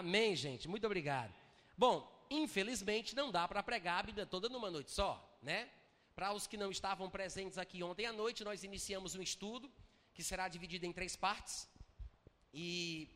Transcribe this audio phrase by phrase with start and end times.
[0.00, 0.66] Amém, gente.
[0.66, 1.34] Muito obrigado.
[1.76, 5.12] Bom, infelizmente não dá para pregar a Bíblia toda numa noite só,
[5.42, 5.68] né?
[6.14, 9.70] Para os que não estavam presentes aqui ontem à noite, nós iniciamos um estudo
[10.14, 11.68] que será dividido em três partes.
[12.50, 13.10] E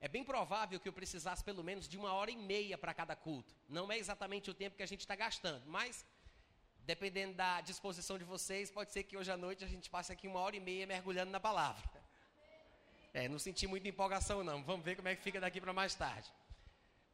[0.00, 3.16] é bem provável que eu precisasse pelo menos de uma hora e meia para cada
[3.16, 3.52] culto.
[3.68, 6.06] Não é exatamente o tempo que a gente está gastando, mas
[6.92, 10.28] dependendo da disposição de vocês, pode ser que hoje à noite a gente passe aqui
[10.28, 11.98] uma hora e meia mergulhando na palavra.
[13.12, 14.62] É, não senti muita empolgação não.
[14.62, 16.30] Vamos ver como é que fica daqui para mais tarde.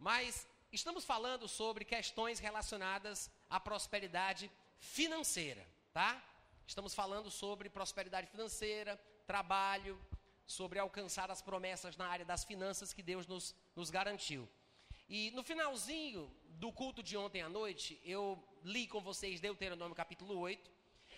[0.04, 6.22] Mas estamos falando sobre questões relacionadas à prosperidade financeira, tá?
[6.66, 9.98] Estamos falando sobre prosperidade financeira, trabalho,
[10.46, 14.46] sobre alcançar as promessas na área das finanças que Deus nos, nos garantiu.
[15.08, 20.38] E no finalzinho do culto de ontem à noite, eu li com vocês Deuteronômio capítulo
[20.38, 20.70] 8,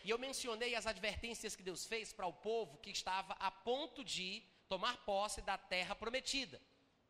[0.05, 4.05] e eu mencionei as advertências que Deus fez para o povo que estava a ponto
[4.05, 6.63] de tomar posse da terra prometida,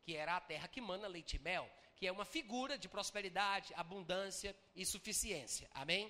[0.07, 3.73] que era a terra que mana leite e mel, que é uma figura de prosperidade,
[3.75, 5.69] abundância e suficiência.
[5.73, 6.09] Amém?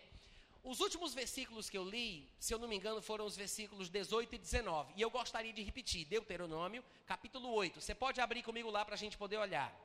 [0.64, 4.36] Os últimos versículos que eu li, se eu não me engano, foram os versículos 18
[4.36, 4.94] e 19.
[4.96, 7.82] E eu gostaria de repetir, Deuteronômio, capítulo 8.
[7.82, 9.76] Você pode abrir comigo lá para a gente poder olhar.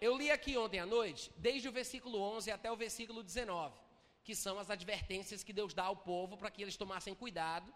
[0.00, 3.76] Eu li aqui ontem à noite, desde o versículo 11 até o versículo 19,
[4.24, 7.70] que são as advertências que Deus dá ao povo para que eles tomassem cuidado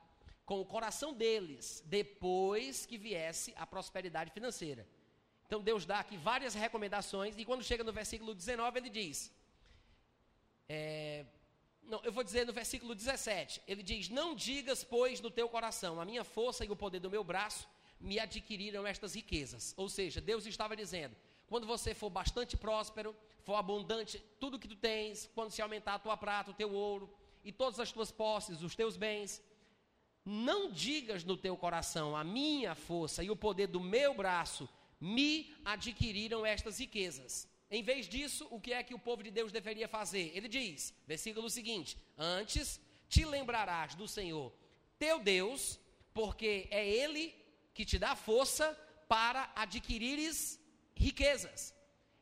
[0.46, 4.86] com o coração deles, depois que viesse a prosperidade financeira.
[5.46, 9.32] Então Deus dá aqui várias recomendações, e quando chega no versículo 19, ele diz:
[10.68, 11.24] é,
[11.82, 13.62] não, eu vou dizer no versículo 17.
[13.66, 17.10] Ele diz: Não digas, pois, no teu coração, a minha força e o poder do
[17.10, 17.68] meu braço
[18.00, 19.72] me adquiriram estas riquezas.
[19.76, 21.14] Ou seja, Deus estava dizendo:
[21.46, 25.98] quando você for bastante próspero, for abundante, tudo que tu tens, quando se aumentar a
[25.98, 27.12] tua prata, o teu ouro
[27.44, 29.40] e todas as tuas posses, os teus bens,
[30.24, 34.68] não digas no teu coração, a minha força e o poder do meu braço
[35.00, 37.48] me adquiriram estas riquezas.
[37.70, 40.30] Em vez disso, o que é que o povo de Deus deveria fazer?
[40.34, 44.52] Ele diz, versículo seguinte: Antes te lembrarás do Senhor
[44.98, 45.78] teu Deus,
[46.14, 47.34] porque é Ele
[47.74, 48.72] que te dá força
[49.08, 50.60] para adquirires
[50.94, 51.74] riquezas.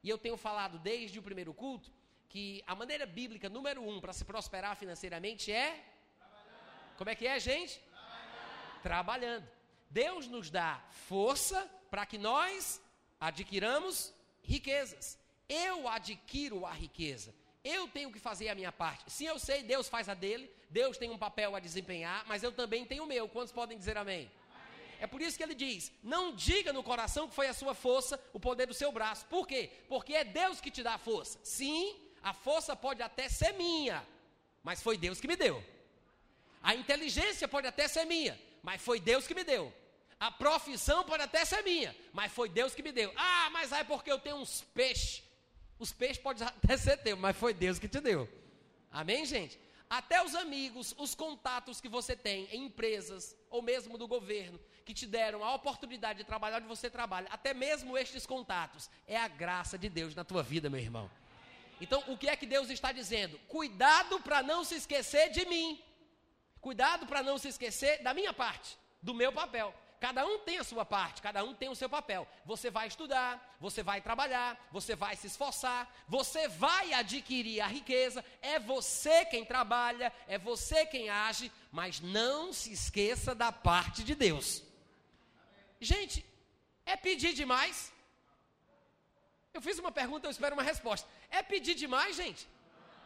[0.02, 1.92] E eu tenho falado desde o primeiro culto
[2.28, 5.84] que a maneira bíblica número um para se prosperar financeiramente é.
[6.18, 6.96] Trabalhando.
[6.96, 7.80] Como é que é, gente?
[7.80, 8.82] Trabalhando.
[8.82, 9.48] Trabalhando.
[9.88, 12.82] Deus nos dá força para que nós
[13.21, 14.12] adquiramos
[14.43, 15.16] riquezas.
[15.49, 17.32] Eu adquiro a riqueza.
[17.62, 19.09] Eu tenho que fazer a minha parte.
[19.12, 22.50] Sim, eu sei, Deus faz a dele, Deus tem um papel a desempenhar, mas eu
[22.50, 23.28] também tenho o meu.
[23.28, 24.28] Quantos podem dizer amém?
[24.56, 24.97] amém?
[24.99, 28.21] É por isso que ele diz: não diga no coração que foi a sua força,
[28.32, 29.25] o poder do seu braço.
[29.26, 29.71] Por quê?
[29.88, 31.38] Porque é Deus que te dá a força.
[31.44, 31.94] Sim,
[32.25, 34.05] a força pode até ser minha,
[34.65, 35.62] mas foi Deus que me deu.
[36.61, 39.72] A inteligência pode até ser minha, mas foi Deus que me deu.
[40.19, 43.12] A profissão pode até ser minha, mas foi Deus que me deu.
[43.16, 45.22] Ah, mas é porque eu tenho uns peixes.
[45.78, 48.28] Os peixes podem até ser teu, mas foi Deus que te deu.
[48.91, 49.58] Amém, gente?
[49.91, 54.94] Até os amigos, os contatos que você tem em empresas, ou mesmo do governo, que
[54.94, 59.28] te deram a oportunidade de trabalhar onde você trabalha, até mesmo estes contatos, é a
[59.28, 61.10] graça de Deus na tua vida, meu irmão.
[61.81, 63.38] Então, o que é que Deus está dizendo?
[63.46, 65.82] Cuidado para não se esquecer de mim.
[66.60, 69.75] Cuidado para não se esquecer da minha parte, do meu papel.
[70.04, 72.28] Cada um tem a sua parte, cada um tem o seu papel.
[72.44, 78.22] Você vai estudar, você vai trabalhar, você vai se esforçar, você vai adquirir a riqueza.
[78.43, 84.14] É você quem trabalha, é você quem age, mas não se esqueça da parte de
[84.14, 84.62] Deus.
[85.81, 86.22] Gente,
[86.84, 87.91] é pedir demais?
[89.54, 91.09] Eu fiz uma pergunta, eu espero uma resposta.
[91.31, 92.47] É pedir demais, gente?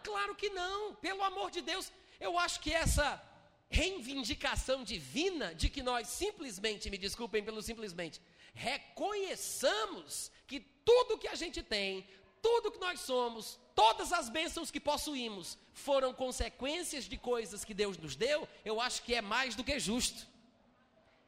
[0.03, 1.93] Claro que não, pelo amor de Deus.
[2.19, 3.23] Eu acho que essa
[3.69, 8.21] reivindicação divina de que nós simplesmente, me desculpem pelo simplesmente,
[8.55, 12.07] reconheçamos que tudo que a gente tem,
[12.41, 17.99] tudo que nós somos, todas as bênçãos que possuímos foram consequências de coisas que Deus
[17.99, 20.27] nos deu, eu acho que é mais do que justo.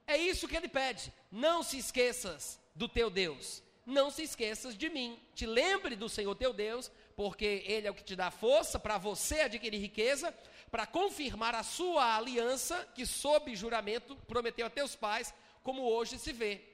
[0.07, 1.13] É isso que ele pede.
[1.31, 3.63] Não se esqueças do teu Deus.
[3.87, 5.19] Não se esqueças de mim.
[5.35, 8.99] Te lembre do Senhor teu Deus, porque Ele é o que te dá força para
[8.99, 10.35] você adquirir riqueza
[10.71, 16.33] para confirmar a sua aliança que, sob juramento, prometeu a teus pais, como hoje se
[16.33, 16.65] vê.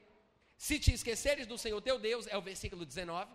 [0.56, 3.30] Se te esqueceres do Senhor teu Deus, é o versículo 19,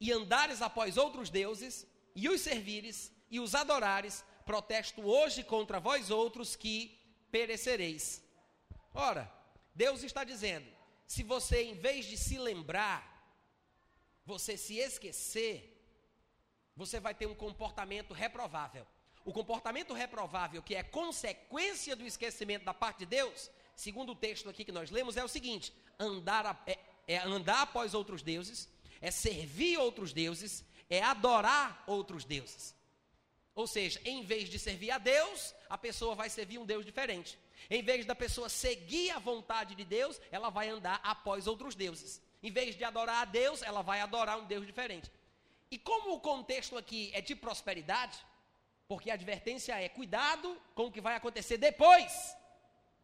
[0.00, 6.10] e andares após outros deuses, e os servires, e os adorares, protesto hoje contra vós
[6.10, 6.98] outros que
[7.30, 8.22] perecereis.
[8.94, 9.30] Ora,
[9.74, 10.66] Deus está dizendo:
[11.06, 13.16] se você, em vez de se lembrar,
[14.24, 15.72] você se esquecer,
[16.74, 18.86] você vai ter um comportamento reprovável.
[19.26, 24.48] O comportamento reprovável, que é consequência do esquecimento da parte de Deus, segundo o texto
[24.48, 26.78] aqui que nós lemos, é o seguinte: andar a, é,
[27.08, 28.68] é andar após outros deuses,
[29.00, 32.72] é servir outros deuses, é adorar outros deuses.
[33.52, 37.36] Ou seja, em vez de servir a Deus, a pessoa vai servir um Deus diferente.
[37.68, 42.22] Em vez da pessoa seguir a vontade de Deus, ela vai andar após outros deuses.
[42.40, 45.10] Em vez de adorar a Deus, ela vai adorar um Deus diferente.
[45.68, 48.24] E como o contexto aqui é de prosperidade,
[48.88, 52.36] porque a advertência é cuidado com o que vai acontecer depois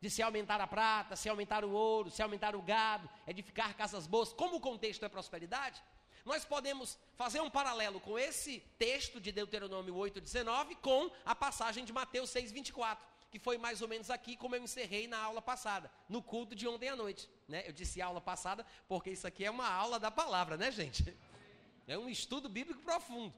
[0.01, 4.07] de se aumentar a prata, se aumentar o ouro, se aumentar o gado, edificar casas
[4.07, 4.33] boas.
[4.33, 5.81] Como o contexto é prosperidade,
[6.25, 11.93] nós podemos fazer um paralelo com esse texto de Deuteronômio 8:19 com a passagem de
[11.93, 16.23] Mateus 6:24 que foi mais ou menos aqui como eu encerrei na aula passada, no
[16.23, 17.31] culto de ontem à noite.
[17.49, 17.63] Né?
[17.67, 21.17] Eu disse aula passada porque isso aqui é uma aula da palavra, né, gente?
[21.89, 23.35] É um estudo bíblico profundo.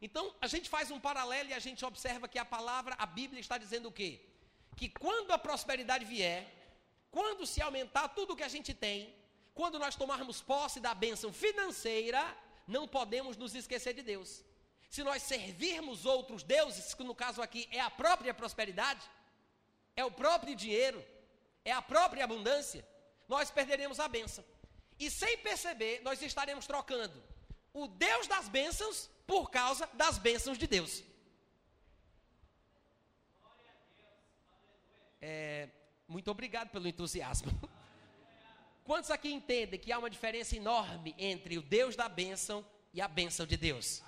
[0.00, 3.40] Então, a gente faz um paralelo e a gente observa que a palavra, a Bíblia
[3.40, 4.20] está dizendo o quê?
[4.76, 6.52] Que quando a prosperidade vier,
[7.10, 9.14] quando se aumentar tudo o que a gente tem,
[9.54, 12.22] quando nós tomarmos posse da bênção financeira,
[12.66, 14.44] não podemos nos esquecer de Deus.
[14.90, 19.04] Se nós servirmos outros deuses, que no caso aqui é a própria prosperidade,
[19.96, 21.02] é o próprio dinheiro,
[21.64, 22.86] é a própria abundância,
[23.26, 24.44] nós perderemos a bênção.
[24.98, 27.22] E sem perceber, nós estaremos trocando
[27.72, 31.02] o Deus das bênçãos por causa das bênçãos de Deus.
[35.20, 35.68] É,
[36.06, 37.50] muito obrigado pelo entusiasmo.
[38.84, 42.64] Quantos aqui entendem que há uma diferença enorme entre o Deus da bênção
[42.94, 44.02] e a bênção de Deus?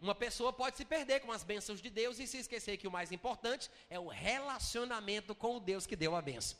[0.00, 2.92] Uma pessoa pode se perder com as bênçãos de Deus e se esquecer que o
[2.92, 6.56] mais importante é o relacionamento com o Deus que deu a bênção.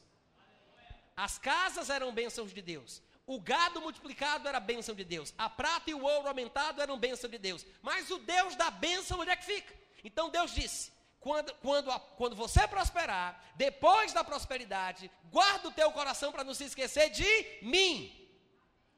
[1.16, 3.02] As casas eram bênçãos de Deus.
[3.26, 5.32] O gado multiplicado era bênção de Deus.
[5.38, 7.64] A prata e o ouro aumentado eram bênção de Deus.
[7.80, 9.74] Mas o Deus da bênção, onde é que fica?
[10.02, 16.32] Então Deus disse: quando, quando, quando você prosperar, depois da prosperidade, guarda o teu coração
[16.32, 17.94] para não se esquecer de mim.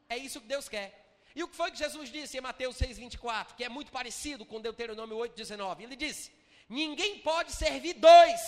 [0.09, 1.03] É isso que Deus quer.
[1.35, 4.61] E o que foi que Jesus disse em Mateus 6,24, que é muito parecido com
[4.61, 5.83] Deuteronômio 8,19?
[5.83, 6.33] Ele disse:
[6.69, 8.41] Ninguém pode servir dois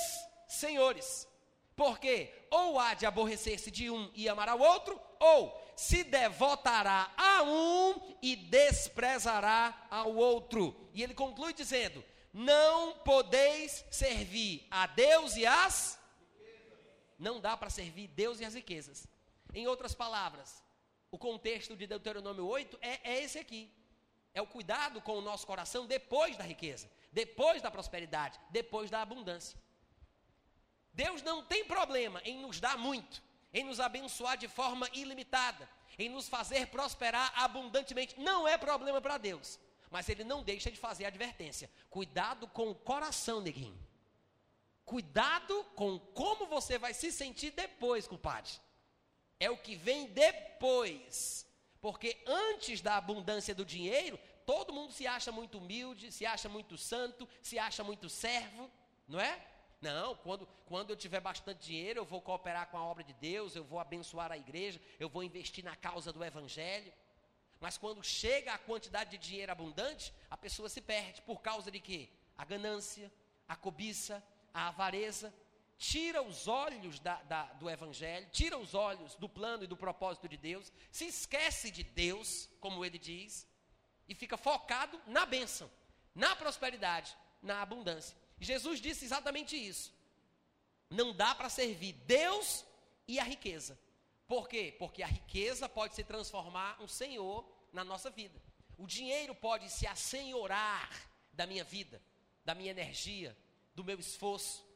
[0.49, 1.28] senhores,
[1.75, 7.43] porque ou há de aborrecer-se de um e amar ao outro, ou se devotará a
[7.43, 10.88] um e desprezará ao outro.
[10.94, 12.02] E ele conclui dizendo:
[12.32, 15.99] Não podeis servir a Deus e as.
[17.19, 19.06] Não dá para servir Deus e as riquezas.
[19.55, 20.62] Em outras palavras,
[21.11, 23.70] o contexto de Deuteronômio 8 é, é esse aqui.
[24.34, 29.00] É o cuidado com o nosso coração depois da riqueza, depois da prosperidade, depois da
[29.00, 29.58] abundância.
[30.93, 33.23] Deus não tem problema em nos dar muito,
[33.56, 35.64] em nos abençoar de forma ilimitada,
[35.98, 38.20] em nos fazer prosperar abundantemente.
[38.20, 39.58] Não é problema para Deus.
[39.90, 41.70] Mas ele não deixa de fazer advertência.
[41.88, 43.78] Cuidado com o coração, neguinho.
[44.84, 48.50] Cuidado com como você vai se sentir depois, culpado
[49.38, 51.46] é o que vem depois.
[51.80, 56.76] Porque antes da abundância do dinheiro, todo mundo se acha muito humilde, se acha muito
[56.76, 58.70] santo, se acha muito servo,
[59.06, 59.40] não é?
[59.81, 63.55] Não, quando, quando eu tiver bastante dinheiro, eu vou cooperar com a obra de Deus,
[63.55, 66.93] eu vou abençoar a igreja, eu vou investir na causa do evangelho.
[67.61, 71.80] Mas quando chega a quantidade de dinheiro abundante, a pessoa se perde por causa de
[71.80, 72.09] quê?
[72.37, 73.12] A ganância,
[73.49, 75.33] a cobiça, a avareza,
[75.78, 80.28] tira os olhos da, da, do Evangelho, tira os olhos do plano e do propósito
[80.28, 83.47] de Deus, se esquece de Deus, como ele diz,
[84.09, 85.71] e fica focado na bênção,
[86.14, 88.16] na prosperidade, na abundância.
[88.40, 89.95] Jesus disse exatamente isso.
[90.90, 92.64] Não dá para servir Deus
[93.09, 93.78] e a riqueza.
[94.26, 94.75] Por quê?
[94.78, 98.40] Porque a riqueza pode se transformar um senhor na nossa vida.
[98.76, 100.90] O dinheiro pode se assenhorar
[101.33, 102.00] da minha vida,
[102.45, 103.37] da minha energia,
[103.75, 104.66] do meu esforço.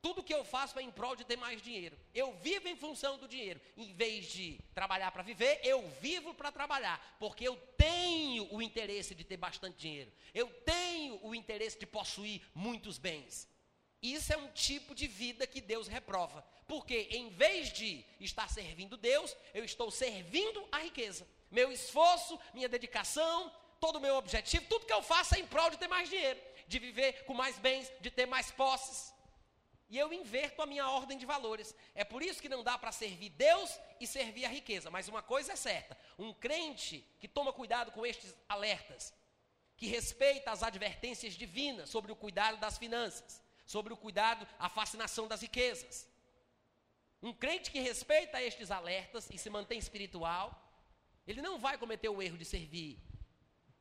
[0.00, 1.96] Tudo que eu faço é em prol de ter mais dinheiro.
[2.12, 3.60] Eu vivo em função do dinheiro.
[3.76, 7.16] Em vez de trabalhar para viver, eu vivo para trabalhar.
[7.20, 10.12] Porque eu tenho o interesse de ter bastante dinheiro.
[10.34, 13.48] Eu tenho o interesse de possuir muitos bens.
[14.02, 16.44] Isso é um tipo de vida que Deus reprova.
[16.66, 21.26] Porque em vez de estar servindo Deus, eu estou servindo a riqueza.
[21.50, 25.70] Meu esforço, minha dedicação, todo o meu objetivo, tudo que eu faço é em prol
[25.70, 29.12] de ter mais dinheiro, de viver com mais bens, de ter mais posses
[29.92, 31.74] e eu inverto a minha ordem de valores.
[31.94, 34.90] É por isso que não dá para servir Deus e servir a riqueza.
[34.90, 39.12] Mas uma coisa é certa: um crente que toma cuidado com estes alertas,
[39.76, 45.28] que respeita as advertências divinas sobre o cuidado das finanças, sobre o cuidado, a fascinação
[45.28, 46.08] das riquezas.
[47.22, 50.58] Um crente que respeita estes alertas e se mantém espiritual,
[51.26, 52.98] ele não vai cometer o erro de servir,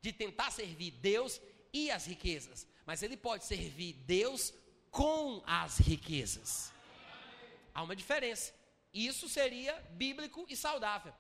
[0.02, 1.40] de tentar servir Deus
[1.72, 4.54] e as riquezas, mas ele pode servir Deus
[4.92, 6.72] com as riquezas.
[7.74, 8.54] Há uma diferença.
[8.94, 11.14] Isso seria bíblico e saudável.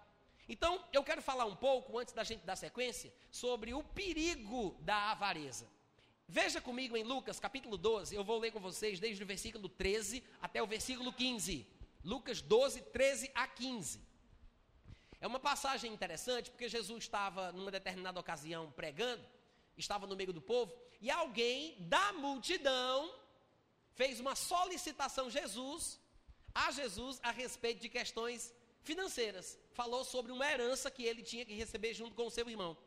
[0.47, 5.11] Então, eu quero falar um pouco, antes da gente dar sequência, sobre o perigo da
[5.11, 5.65] avareza.
[6.27, 10.23] Veja comigo em Lucas capítulo 12, eu vou ler com vocês desde o versículo 13
[10.41, 11.65] até o versículo 15.
[12.03, 14.01] Lucas 12, 13 a 15.
[15.21, 19.23] É uma passagem interessante, porque Jesus estava, numa determinada ocasião, pregando,
[19.77, 23.20] estava no meio do povo, e alguém da multidão
[23.95, 25.99] fez uma solicitação Jesus,
[26.53, 29.57] a Jesus a respeito de questões financeiras.
[29.73, 32.77] Falou sobre uma herança que ele tinha que receber junto com o seu irmão.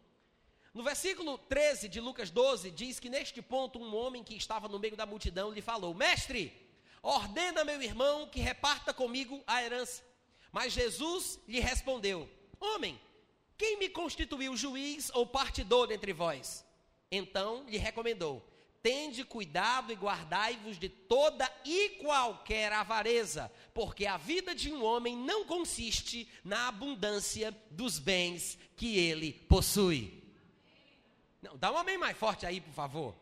[0.73, 4.79] No versículo 13 de Lucas 12, diz que neste ponto um homem que estava no
[4.79, 6.53] meio da multidão lhe falou: Mestre,
[7.01, 10.03] ordena meu irmão que reparta comigo a herança.
[10.51, 13.01] Mas Jesus lhe respondeu: Homem,
[13.57, 16.65] quem me constituiu juiz ou partidor entre vós?
[17.09, 18.43] Então lhe recomendou:
[18.85, 25.17] Tende cuidado e guardai-vos de toda e qualquer avareza, porque a vida de um homem
[25.17, 30.23] não consiste na abundância dos bens que ele possui.
[31.41, 33.15] Não, dá um amém mais forte aí, por favor.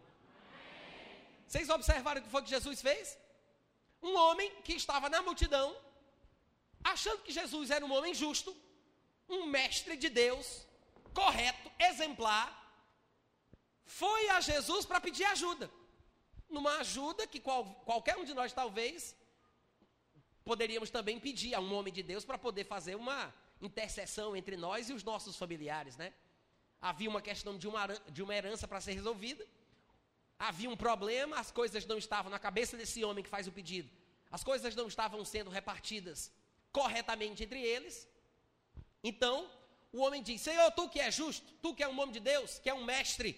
[1.47, 3.17] Vocês observaram o que foi que Jesus fez?
[4.03, 5.77] Um homem que estava na multidão,
[6.83, 8.53] achando que Jesus era um homem justo,
[9.29, 10.67] um mestre de Deus,
[11.15, 12.62] correto, exemplar,
[14.01, 15.67] foi a Jesus para pedir ajuda.
[16.49, 19.17] Numa ajuda que qual, qualquer um de nós talvez
[20.51, 23.19] poderíamos também pedir a um homem de Deus para poder fazer uma
[23.61, 26.13] intercessão entre nós e os nossos familiares, né?
[26.81, 29.47] Havia uma questão de uma, de uma herança para ser resolvida.
[30.39, 33.89] Havia um problema, as coisas não estavam na cabeça desse homem que faz o pedido.
[34.37, 36.33] As coisas não estavam sendo repartidas
[36.73, 38.09] corretamente entre eles.
[39.05, 39.49] Então,
[39.93, 42.59] o homem diz: Senhor, tu que é justo, tu que é um homem de Deus,
[42.59, 43.31] que é um mestre,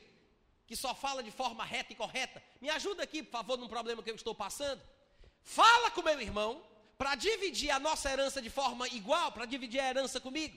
[0.66, 4.02] que só fala de forma reta e correta, me ajuda aqui, por favor, num problema
[4.02, 4.82] que eu estou passando.
[5.42, 6.62] Fala com meu irmão
[6.96, 10.56] para dividir a nossa herança de forma igual, para dividir a herança comigo.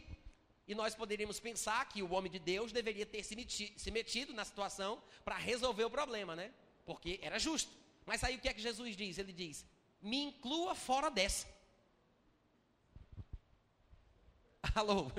[0.68, 4.34] E nós poderíamos pensar que o homem de Deus deveria ter se metido, se metido
[4.34, 6.52] na situação para resolver o problema, né?
[6.86, 7.72] Porque era justo.
[8.06, 9.18] Mas aí o que é que Jesus diz?
[9.18, 9.66] Ele diz:
[10.02, 11.48] me inclua fora dessa.
[14.76, 15.12] Alô?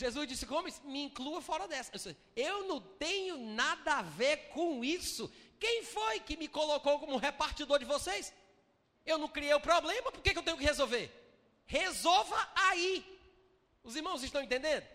[0.00, 0.66] Jesus disse: Como?
[0.84, 2.16] Me inclua fora dessa.
[2.34, 5.30] Eu não tenho nada a ver com isso.
[5.58, 8.32] Quem foi que me colocou como repartidor de vocês?
[9.04, 11.06] Eu não criei o problema, por que, que eu tenho que resolver?
[11.66, 13.04] Resolva aí.
[13.84, 14.86] Os irmãos estão entendendo?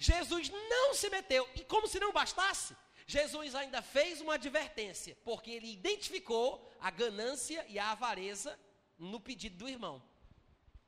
[0.00, 1.48] Jesus não se meteu.
[1.54, 2.74] E como se não bastasse,
[3.06, 8.58] Jesus ainda fez uma advertência, porque ele identificou a ganância e a avareza
[8.98, 10.02] no pedido do irmão.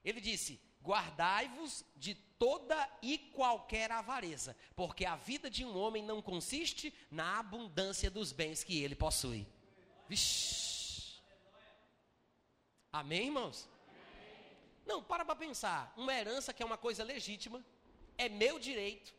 [0.04, 6.20] Ele disse: Guardai-vos de toda e qualquer avareza, porque a vida de um homem não
[6.20, 9.46] consiste na abundância dos bens que ele possui.
[10.06, 11.22] Vixe.
[12.92, 13.66] Amém, irmãos?
[14.84, 15.90] Não, para para pensar.
[15.96, 17.64] Uma herança que é uma coisa legítima,
[18.18, 19.14] é meu direito.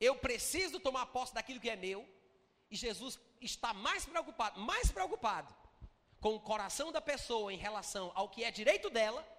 [0.00, 2.08] Eu preciso tomar posse daquilo que é meu.
[2.70, 5.54] E Jesus está mais preocupado, mais preocupado
[6.20, 9.35] com o coração da pessoa em relação ao que é direito dela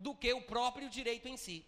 [0.00, 1.64] do que o próprio direito em si.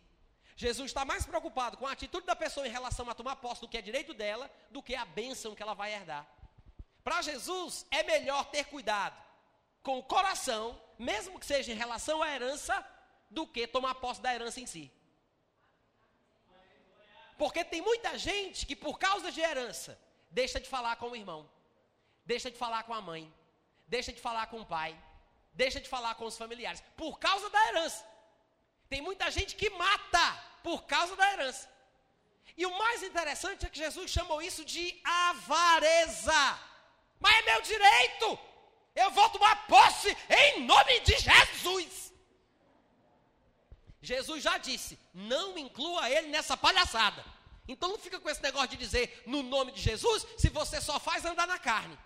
[0.56, 3.68] Jesus está mais preocupado com a atitude da pessoa em relação a tomar posse do
[3.68, 6.26] que é direito dela, do que a bênção que ela vai herdar.
[7.04, 9.20] Para Jesus, é melhor ter cuidado
[9.82, 12.86] com o coração, mesmo que seja em relação à herança,
[13.30, 14.90] do que tomar posse da herança em si.
[17.36, 19.98] Porque tem muita gente que, por causa de herança,
[20.30, 21.48] deixa de falar com o irmão,
[22.24, 23.32] deixa de falar com a mãe,
[23.86, 24.96] deixa de falar com o pai,
[25.52, 28.11] deixa de falar com os familiares, por causa da herança.
[28.92, 30.24] Tem muita gente que mata
[30.62, 31.66] por causa da herança.
[32.60, 36.42] E o mais interessante é que Jesus chamou isso de avareza.
[37.18, 38.38] Mas é meu direito.
[38.94, 42.12] Eu vou tomar posse em nome de Jesus.
[44.02, 47.24] Jesus já disse: não inclua ele nessa palhaçada.
[47.66, 51.00] Então não fica com esse negócio de dizer no nome de Jesus, se você só
[51.00, 51.98] faz andar na carne.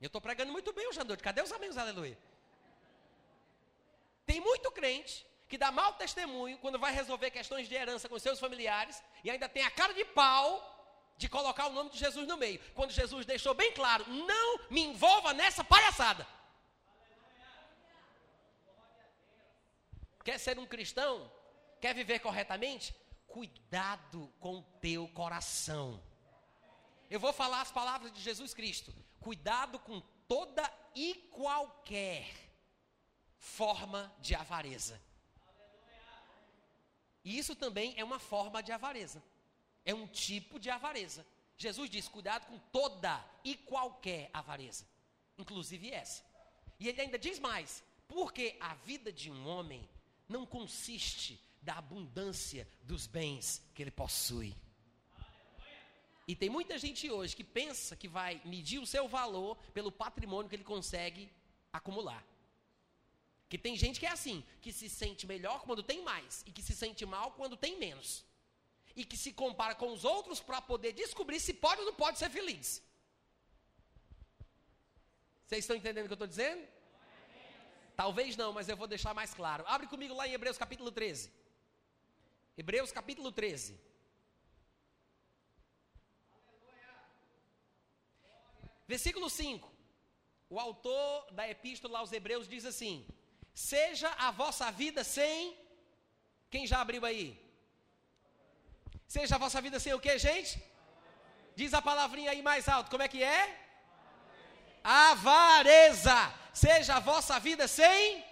[0.00, 1.22] Eu estou pregando muito bem à noite.
[1.22, 1.78] Cadê os amigos?
[1.78, 2.18] Aleluia.
[4.26, 8.40] Tem muito crente que dá mau testemunho quando vai resolver questões de herança com seus
[8.40, 10.74] familiares e ainda tem a cara de pau
[11.16, 12.60] de colocar o nome de Jesus no meio.
[12.74, 16.26] Quando Jesus deixou bem claro: não me envolva nessa palhaçada.
[20.24, 21.30] Quer ser um cristão?
[21.80, 22.92] Quer viver corretamente?
[23.28, 26.02] Cuidado com o teu coração.
[27.08, 28.92] Eu vou falar as palavras de Jesus Cristo.
[29.20, 32.45] Cuidado com toda e qualquer
[33.38, 35.00] forma de avareza.
[37.24, 39.22] E isso também é uma forma de avareza.
[39.84, 41.26] É um tipo de avareza.
[41.56, 44.86] Jesus diz: cuidado com toda e qualquer avareza,
[45.38, 46.24] inclusive essa.
[46.78, 49.88] E ele ainda diz mais: porque a vida de um homem
[50.28, 54.54] não consiste da abundância dos bens que ele possui.
[56.28, 60.48] E tem muita gente hoje que pensa que vai medir o seu valor pelo patrimônio
[60.48, 61.30] que ele consegue
[61.72, 62.24] acumular.
[63.48, 66.62] Que tem gente que é assim, que se sente melhor quando tem mais e que
[66.62, 68.24] se sente mal quando tem menos.
[68.94, 72.18] E que se compara com os outros para poder descobrir se pode ou não pode
[72.18, 72.82] ser feliz.
[75.44, 76.66] Vocês estão entendendo o que eu estou dizendo?
[77.96, 79.64] Talvez não, mas eu vou deixar mais claro.
[79.66, 81.30] Abre comigo lá em Hebreus capítulo 13.
[82.58, 83.78] Hebreus capítulo 13.
[88.88, 89.72] Versículo 5.
[90.48, 93.06] O autor da epístola aos Hebreus diz assim:
[93.56, 95.56] Seja a vossa vida sem.
[96.50, 97.26] Quem já abriu aí?
[99.08, 100.62] Seja a vossa vida sem o que, gente?
[101.54, 103.42] Diz a palavrinha aí mais alto, como é que é?
[104.84, 106.34] Avareza.
[106.52, 108.22] Seja a vossa vida sem.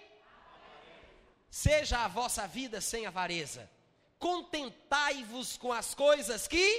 [1.49, 3.67] Seja a vossa vida sem avareza.
[4.19, 6.69] Contentai-vos com as coisas que.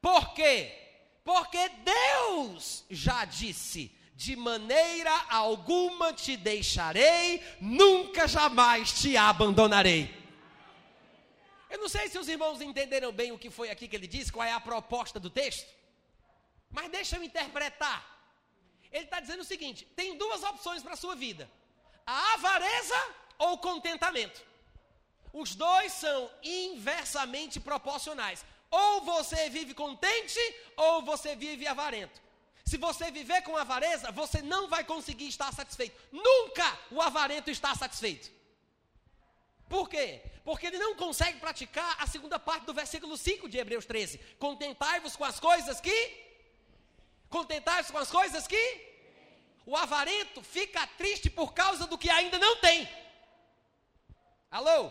[0.00, 0.76] Por quê?
[1.22, 10.02] Porque Deus já disse: de maneira alguma te deixarei, nunca jamais te abandonarei.
[11.68, 14.32] Eu não sei se os irmãos entenderam bem o que foi aqui que ele disse,
[14.32, 15.70] qual é a proposta do texto,
[16.70, 17.98] mas deixa eu interpretar.
[18.90, 21.50] Ele está dizendo o seguinte: tem duas opções para a sua vida:
[22.06, 23.00] a avareza
[23.38, 24.42] ou o contentamento.
[25.30, 28.44] Os dois são inversamente proporcionais.
[28.70, 30.40] Ou você vive contente,
[30.76, 32.25] ou você vive avarento.
[32.66, 35.96] Se você viver com avareza, você não vai conseguir estar satisfeito.
[36.10, 38.28] Nunca o avarento está satisfeito.
[39.68, 40.20] Por quê?
[40.44, 44.18] Porque ele não consegue praticar a segunda parte do versículo 5 de Hebreus 13.
[44.38, 45.98] Contentai-vos com as coisas que.
[47.28, 48.64] Contentai-vos com as coisas que.
[49.64, 52.88] O avarento fica triste por causa do que ainda não tem.
[54.50, 54.90] Alô?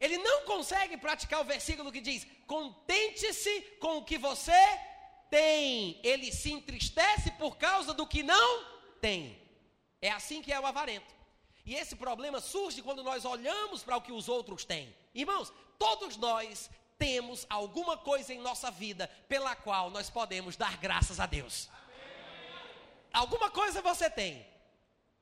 [0.00, 4.62] Ele não consegue praticar o versículo que diz: contente-se com o que você
[5.32, 5.98] tem.
[6.02, 8.66] Ele se entristece por causa do que não
[9.00, 9.40] tem.
[10.02, 11.14] É assim que é o avarento.
[11.64, 14.94] E esse problema surge quando nós olhamos para o que os outros têm.
[15.14, 16.68] Irmãos, todos nós
[16.98, 21.70] temos alguma coisa em nossa vida pela qual nós podemos dar graças a Deus.
[23.10, 24.46] Alguma coisa você tem.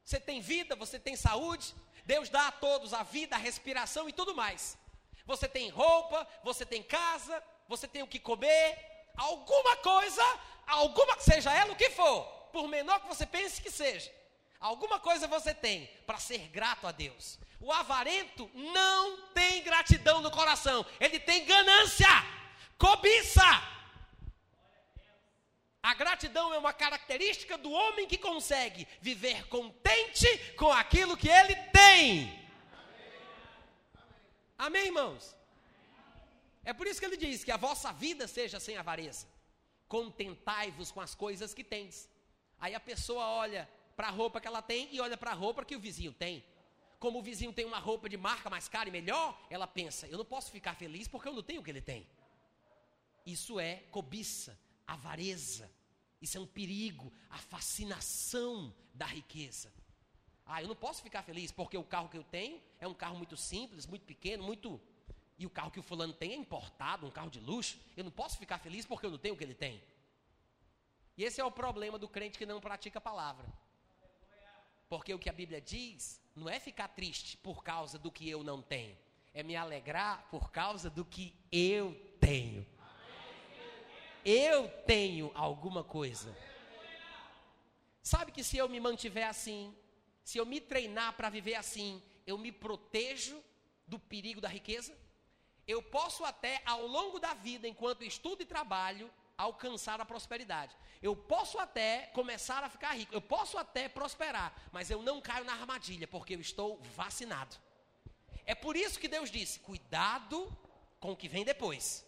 [0.04, 1.72] Você tem vida, você tem saúde,
[2.04, 4.76] Deus dá a todos a vida, a respiração e tudo mais.
[5.24, 8.89] Você tem roupa, você tem casa, você tem o que comer,
[9.20, 10.24] alguma coisa,
[10.66, 14.10] alguma seja ela o que for, por menor que você pense que seja.
[14.58, 17.38] Alguma coisa você tem para ser grato a Deus.
[17.60, 22.08] O avarento não tem gratidão no coração, ele tem ganância,
[22.78, 23.44] cobiça.
[25.82, 31.56] A gratidão é uma característica do homem que consegue viver contente com aquilo que ele
[31.72, 32.38] tem.
[34.58, 35.39] Amém, irmãos?
[36.64, 39.26] É por isso que ele diz que a vossa vida seja sem avareza.
[39.88, 42.08] Contentai-vos com as coisas que tens.
[42.60, 45.64] Aí a pessoa olha para a roupa que ela tem e olha para a roupa
[45.64, 46.44] que o vizinho tem.
[46.98, 50.18] Como o vizinho tem uma roupa de marca mais cara e melhor, ela pensa: eu
[50.18, 52.06] não posso ficar feliz porque eu não tenho o que ele tem.
[53.24, 55.70] Isso é cobiça, avareza.
[56.20, 59.72] Isso é um perigo, a fascinação da riqueza.
[60.44, 63.16] Ah, eu não posso ficar feliz porque o carro que eu tenho é um carro
[63.16, 64.80] muito simples, muito pequeno, muito.
[65.40, 67.76] E o carro que o fulano tem é importado, um carro de luxo.
[67.96, 69.82] Eu não posso ficar feliz porque eu não tenho o que ele tem.
[71.16, 73.46] E esse é o problema do crente que não pratica a palavra.
[74.88, 78.44] Porque o que a Bíblia diz não é ficar triste por causa do que eu
[78.44, 78.96] não tenho,
[79.34, 82.64] é me alegrar por causa do que eu tenho
[84.24, 86.36] eu tenho alguma coisa.
[88.02, 89.74] Sabe que se eu me mantiver assim,
[90.22, 93.42] se eu me treinar para viver assim, eu me protejo
[93.86, 94.96] do perigo da riqueza?
[95.70, 100.76] Eu posso até, ao longo da vida, enquanto estudo e trabalho, alcançar a prosperidade.
[101.00, 105.44] Eu posso até começar a ficar rico, eu posso até prosperar, mas eu não caio
[105.44, 107.54] na armadilha, porque eu estou vacinado.
[108.44, 110.38] É por isso que Deus disse: cuidado
[110.98, 112.04] com o que vem depois.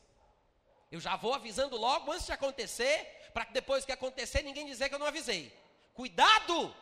[0.91, 4.89] Eu já vou avisando logo antes de acontecer, para que depois que acontecer ninguém dizer
[4.89, 5.57] que eu não avisei.
[5.95, 6.75] Cuidado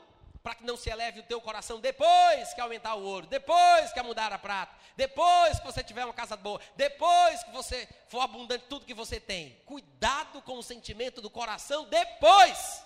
[0.43, 4.03] para que não se eleve o teu coração depois que aumentar o ouro, depois que
[4.03, 8.65] mudar a prata, depois que você tiver uma casa boa, depois que você for abundante
[8.69, 9.61] tudo que você tem.
[9.67, 12.85] Cuidado com o sentimento do coração depois.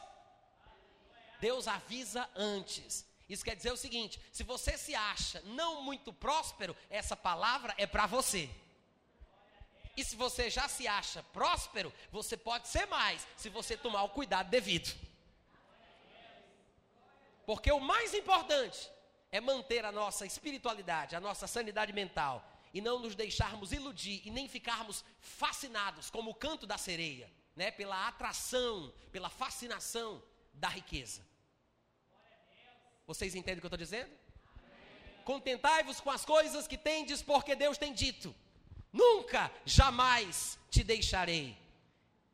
[1.40, 3.06] Deus avisa antes.
[3.28, 7.86] Isso quer dizer o seguinte: se você se acha não muito próspero, essa palavra é
[7.86, 8.50] para você.
[9.96, 14.08] E se você já se acha próspero, você pode ser mais, se você tomar o
[14.08, 14.92] cuidado devido.
[17.46, 18.90] Porque o mais importante
[19.30, 24.30] é manter a nossa espiritualidade, a nossa sanidade mental e não nos deixarmos iludir e
[24.30, 31.24] nem ficarmos fascinados como o canto da sereia, né, pela atração, pela fascinação da riqueza.
[33.06, 34.10] Vocês entendem o que eu estou dizendo?
[35.24, 38.34] Contentai-vos com as coisas que tendes, porque Deus tem dito:
[38.92, 41.63] Nunca, jamais te deixarei.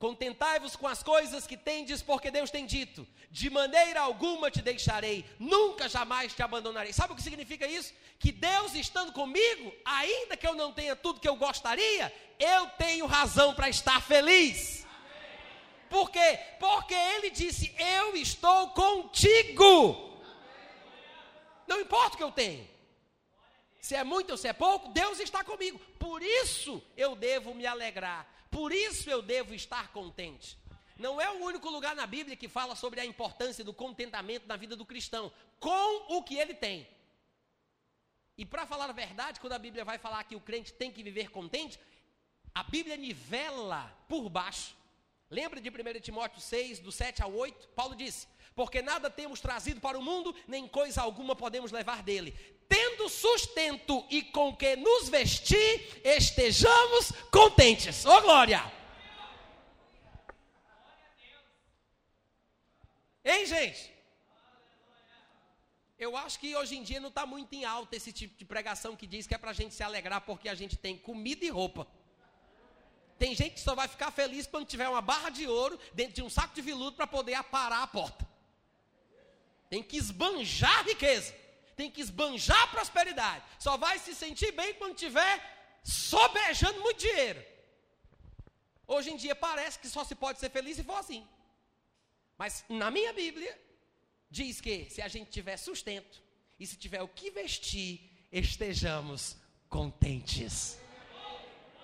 [0.01, 5.27] Contentai-vos com as coisas que tendes, porque Deus tem dito: De maneira alguma te deixarei,
[5.39, 6.91] nunca jamais te abandonarei.
[6.91, 7.93] Sabe o que significa isso?
[8.19, 13.05] Que Deus estando comigo, ainda que eu não tenha tudo que eu gostaria, eu tenho
[13.05, 14.87] razão para estar feliz.
[15.91, 16.39] Por quê?
[16.59, 20.19] Porque Ele disse: Eu estou contigo.
[21.67, 22.67] Não importa o que eu tenho.
[23.81, 25.79] Se é muito ou se é pouco, Deus está comigo.
[25.99, 28.29] Por isso eu devo me alegrar.
[28.51, 30.59] Por isso eu devo estar contente.
[30.99, 34.57] Não é o único lugar na Bíblia que fala sobre a importância do contentamento na
[34.57, 36.87] vida do cristão, com o que ele tem.
[38.37, 41.03] E para falar a verdade, quando a Bíblia vai falar que o crente tem que
[41.03, 41.81] viver contente,
[42.55, 44.77] a Bíblia nivela por baixo.
[45.31, 47.69] Lembra de 1 Timóteo 6, do 7 ao 8?
[47.69, 52.60] Paulo disse: Porque nada temos trazido para o mundo, nem coisa alguma podemos levar dele
[52.71, 58.07] tendo sustento e com que nos vestir, estejamos contentes.
[58.07, 58.73] Ô oh, glória!
[63.25, 63.93] Hein, gente?
[65.99, 68.97] Eu acho que hoje em dia não está muito em alta esse tipo de pregação
[68.97, 71.51] que diz que é para a gente se alegrar porque a gente tem comida e
[71.51, 71.89] roupa.
[73.19, 76.23] Tem gente que só vai ficar feliz quando tiver uma barra de ouro dentro de
[76.23, 78.27] um saco de veludo para poder aparar a porta.
[79.69, 81.35] Tem que esbanjar a riqueza
[81.81, 83.43] tem que esbanjar a prosperidade.
[83.59, 85.35] Só vai se sentir bem quando tiver
[85.83, 87.43] sobejando muito dinheiro.
[88.87, 91.27] Hoje em dia parece que só se pode ser feliz se for assim.
[92.37, 93.59] Mas na minha Bíblia
[94.31, 96.23] diz que se a gente tiver sustento
[96.59, 97.93] e se tiver o que vestir,
[98.31, 100.79] estejamos contentes.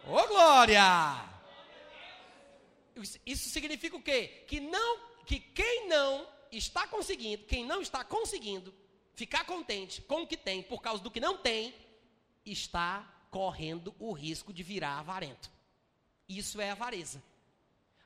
[0.07, 0.85] Ô oh, glória!
[3.25, 4.45] Isso significa o quê?
[4.47, 4.91] Que não,
[5.25, 8.75] que quem não está conseguindo, quem não está conseguindo
[9.17, 11.75] ficar contente com o que tem por causa do que não tem,
[12.45, 15.51] está correndo o risco de virar avarento.
[16.29, 17.23] Isso é avareza.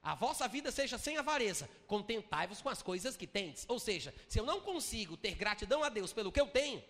[0.02, 3.66] A vossa vida seja sem avareza, contentai-vos com as coisas que tendes.
[3.68, 6.82] Ou seja, se eu não consigo ter gratidão a Deus pelo que eu tenho,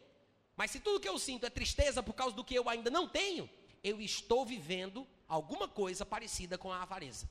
[0.55, 3.09] mas se tudo que eu sinto é tristeza por causa do que eu ainda não
[3.09, 3.51] tenho,
[3.83, 7.29] eu estou vivendo alguma coisa parecida com a avareza.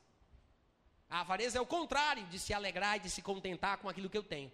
[1.08, 4.17] A avareza é o contrário de se alegrar e de se contentar com aquilo que
[4.17, 4.52] eu tenho.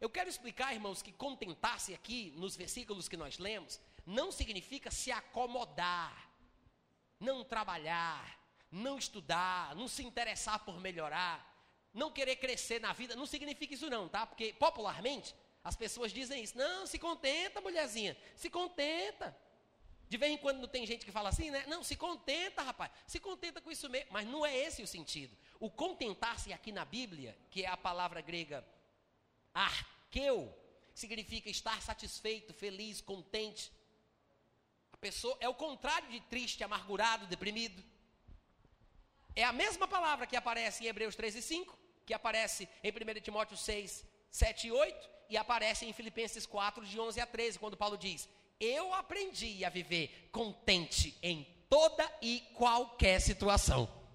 [0.00, 5.10] Eu quero explicar, irmãos, que contentar-se aqui, nos versículos que nós lemos, não significa se
[5.10, 6.30] acomodar,
[7.18, 8.38] não trabalhar,
[8.70, 11.54] não estudar, não se interessar por melhorar,
[11.92, 14.26] não querer crescer na vida, não significa isso não, tá?
[14.26, 16.56] Porque popularmente as pessoas dizem isso.
[16.56, 19.36] Não, se contenta, mulherzinha, se contenta.
[20.08, 21.64] De vez em quando não tem gente que fala assim, né?
[21.66, 24.08] Não, se contenta, rapaz, se contenta com isso mesmo.
[24.12, 25.36] Mas não é esse o sentido.
[25.58, 28.64] O contentar-se aqui na Bíblia, que é a palavra grega
[29.56, 30.54] Arqueu
[30.94, 33.72] significa estar satisfeito, feliz, contente.
[34.92, 37.82] A pessoa é o contrário de triste, amargurado, deprimido.
[39.34, 43.20] É a mesma palavra que aparece em Hebreus 13 e 5, que aparece em 1
[43.22, 47.78] Timóteo 6, 7 e 8, e aparece em Filipenses 4, de 11 a 13, quando
[47.78, 48.28] Paulo diz:
[48.60, 54.05] Eu aprendi a viver contente em toda e qualquer situação.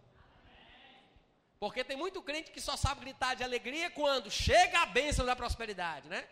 [1.62, 5.36] Porque tem muito crente que só sabe gritar de alegria quando chega a bênção da
[5.36, 6.28] prosperidade, né?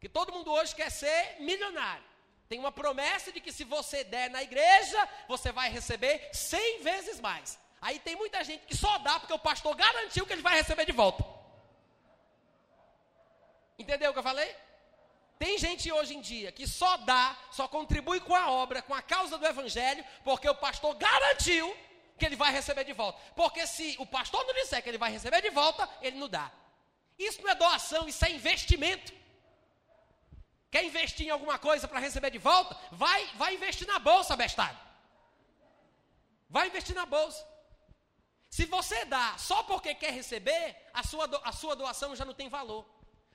[0.00, 2.02] Que todo mundo hoje quer ser milionário.
[2.48, 7.20] Tem uma promessa de que se você der na igreja, você vai receber 100 vezes
[7.20, 7.56] mais.
[7.80, 10.84] Aí tem muita gente que só dá porque o pastor garantiu que ele vai receber
[10.84, 11.24] de volta.
[13.78, 14.52] Entendeu o que eu falei?
[15.38, 19.00] Tem gente hoje em dia que só dá, só contribui com a obra, com a
[19.00, 21.72] causa do evangelho, porque o pastor garantiu
[22.18, 23.18] que ele vai receber de volta.
[23.34, 26.50] Porque se o pastor não disser que ele vai receber de volta, ele não dá.
[27.18, 29.12] Isso não é doação, isso é investimento.
[30.70, 32.76] Quer investir em alguma coisa para receber de volta?
[32.90, 34.76] Vai, vai investir na bolsa, bestado.
[36.48, 37.46] Vai investir na bolsa.
[38.50, 42.34] Se você dá só porque quer receber, a sua, do, a sua doação já não
[42.34, 42.84] tem valor.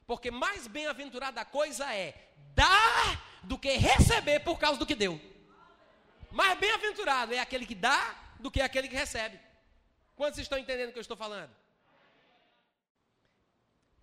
[0.06, 2.14] Porque mais bem-aventurada a coisa é
[2.56, 5.20] dar do que receber por causa do que deu.
[6.32, 9.38] Mais bem-aventurado é aquele que dá do que aquele que recebe.
[10.16, 11.54] Quantos estão entendendo o que eu estou falando?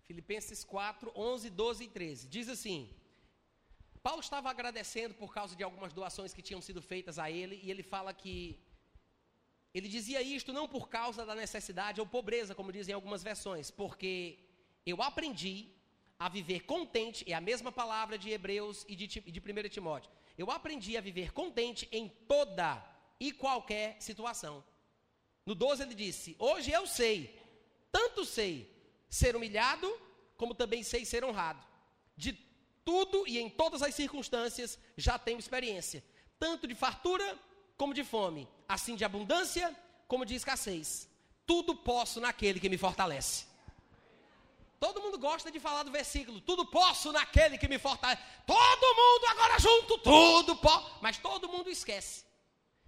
[0.08, 2.28] Filipenses 4, 11, 12 e 13.
[2.28, 2.78] Diz assim:
[4.06, 7.70] Paulo estava agradecendo por causa de algumas doações que tinham sido feitas a ele, e
[7.72, 8.36] ele fala que
[9.74, 14.38] ele dizia isto não por causa da necessidade ou pobreza, como dizem algumas versões, porque
[14.86, 15.56] eu aprendi
[16.18, 20.10] a viver contente, é a mesma palavra de Hebreus e de, de 1 Timóteo.
[20.38, 22.82] Eu aprendi a viver contente em toda
[23.18, 24.62] e qualquer situação.
[25.44, 27.40] No 12 ele disse: Hoje eu sei,
[27.90, 28.70] tanto sei
[29.08, 29.88] ser humilhado,
[30.36, 31.64] como também sei ser honrado.
[32.16, 32.32] De
[32.84, 36.04] tudo e em todas as circunstâncias já tenho experiência,
[36.38, 37.38] tanto de fartura
[37.76, 39.74] como de fome, assim de abundância
[40.08, 41.08] como de escassez.
[41.46, 43.46] Tudo posso naquele que me fortalece.
[44.78, 48.20] Todo mundo gosta de falar do versículo, tudo posso naquele que me fortalece.
[48.46, 50.98] Todo mundo agora junto, tudo posso.
[51.00, 52.25] Mas todo mundo esquece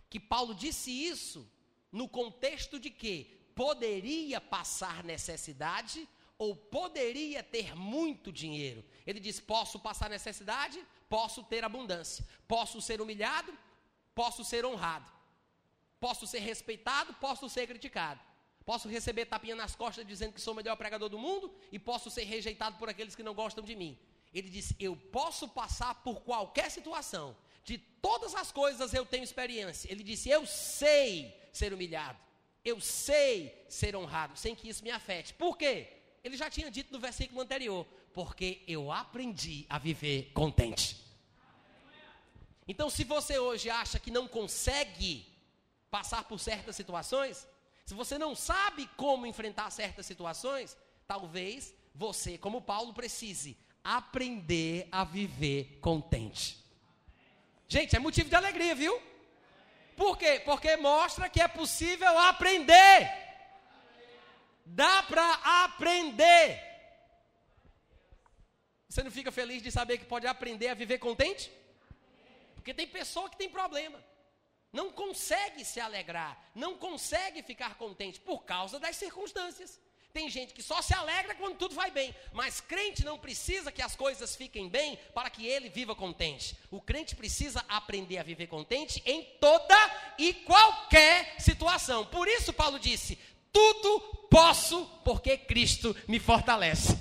[0.08, 1.50] que Paulo disse isso
[1.90, 8.84] no contexto de que poderia passar necessidade ou poderia ter muito dinheiro.
[9.06, 13.52] Ele diz: posso passar necessidade, posso ter abundância, posso ser humilhado,
[14.14, 15.10] posso ser honrado,
[15.98, 18.20] posso ser respeitado, posso ser criticado.
[18.64, 22.10] Posso receber tapinha nas costas dizendo que sou o melhor pregador do mundo e posso
[22.10, 23.98] ser rejeitado por aqueles que não gostam de mim.
[24.32, 27.34] Ele disse: Eu posso passar por qualquer situação.
[27.68, 29.92] De todas as coisas eu tenho experiência.
[29.92, 32.18] Ele disse: Eu sei ser humilhado.
[32.64, 35.34] Eu sei ser honrado, sem que isso me afete.
[35.34, 35.86] Por quê?
[36.24, 40.96] Ele já tinha dito no versículo anterior: Porque eu aprendi a viver contente.
[42.66, 45.26] Então, se você hoje acha que não consegue
[45.90, 47.46] passar por certas situações,
[47.84, 50.74] se você não sabe como enfrentar certas situações,
[51.06, 56.67] talvez você, como Paulo, precise aprender a viver contente.
[57.68, 59.00] Gente, é motivo de alegria, viu?
[59.96, 60.40] Por quê?
[60.44, 63.10] Porque mostra que é possível aprender.
[64.64, 66.60] Dá para aprender.
[68.88, 71.52] Você não fica feliz de saber que pode aprender a viver contente?
[72.54, 74.02] Porque tem pessoa que tem problema
[74.72, 79.80] não consegue se alegrar, não consegue ficar contente por causa das circunstâncias.
[80.18, 83.80] Tem gente que só se alegra quando tudo vai bem, mas crente não precisa que
[83.80, 86.58] as coisas fiquem bem para que ele viva contente.
[86.72, 89.76] O crente precisa aprender a viver contente em toda
[90.18, 92.04] e qualquer situação.
[92.06, 93.16] Por isso, Paulo disse:
[93.52, 96.98] Tudo posso porque Cristo me fortalece.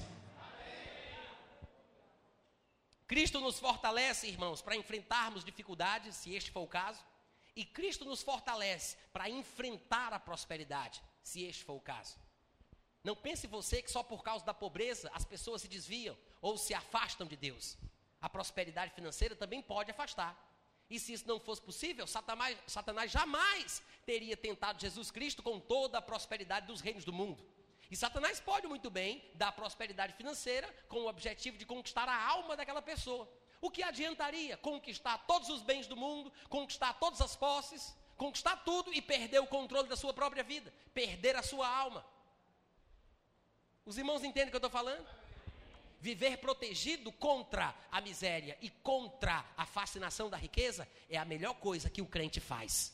[3.07, 7.03] Cristo nos fortalece, irmãos, para enfrentarmos dificuldades, se este for o caso.
[7.55, 12.26] E Cristo nos fortalece para enfrentar a prosperidade, se este for o caso.
[13.07, 16.73] Não pense você que só por causa da pobreza as pessoas se desviam ou se
[16.73, 17.77] afastam de Deus.
[18.19, 20.35] A prosperidade financeira também pode afastar.
[20.89, 25.99] E se isso não fosse possível, Satanás, Satanás jamais teria tentado Jesus Cristo com toda
[25.99, 27.41] a prosperidade dos reinos do mundo.
[27.89, 32.57] E Satanás pode muito bem dar prosperidade financeira com o objetivo de conquistar a alma
[32.57, 33.25] daquela pessoa.
[33.61, 38.93] O que adiantaria conquistar todos os bens do mundo, conquistar todas as posses, conquistar tudo
[38.93, 42.05] e perder o controle da sua própria vida, perder a sua alma?
[43.87, 45.07] Os irmãos entendem o que eu estou falando?
[46.01, 51.89] Viver protegido contra a miséria e contra a fascinação da riqueza é a melhor coisa
[51.89, 52.93] que o crente faz.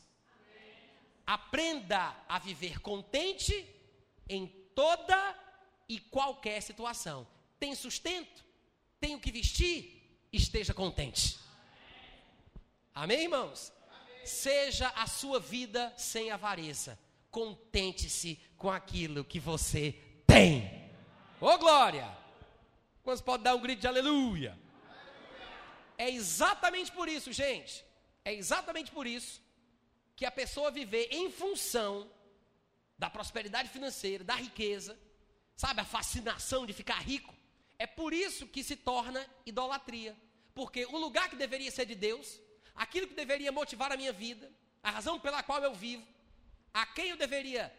[1.25, 3.67] Aprenda a viver contente
[4.29, 5.17] em toda
[5.89, 7.27] e qualquer situação.
[7.60, 8.45] Tem sustento?
[8.99, 9.99] Tem o que vestir?
[10.32, 11.38] esteja contente.
[12.93, 13.71] Amém, irmãos?
[14.23, 16.99] Seja a sua vida sem avareza.
[17.29, 20.82] Contente-se com aquilo que você tem.
[21.43, 22.10] Ô oh, glória!
[23.03, 24.58] Quantos podem dar um grito de aleluia?
[25.97, 27.84] É exatamente por isso, gente.
[28.23, 29.41] É exatamente por isso
[30.15, 32.10] que a pessoa viver em função
[32.97, 34.97] da prosperidade financeira, da riqueza,
[35.53, 37.36] sabe, a fascinação de ficar rico,
[37.77, 40.15] é por isso que se torna idolatria.
[40.56, 42.39] Porque o lugar que deveria ser de Deus,
[42.73, 44.49] aquilo que deveria motivar a minha vida,
[44.82, 46.08] a razão pela qual eu vivo,
[46.73, 47.69] a quem eu deveria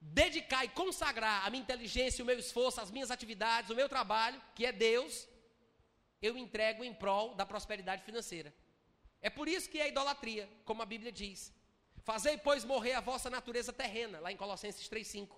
[0.00, 4.40] dedicar e consagrar a minha inteligência, o meu esforço, as minhas atividades, o meu trabalho,
[4.54, 5.28] que é Deus,
[6.22, 8.54] eu entrego em prol da prosperidade financeira.
[9.20, 11.52] É por isso que é idolatria, como a Bíblia diz.
[12.02, 15.28] Fazei, pois, morrer a vossa natureza terrena, lá em Colossenses 3,5.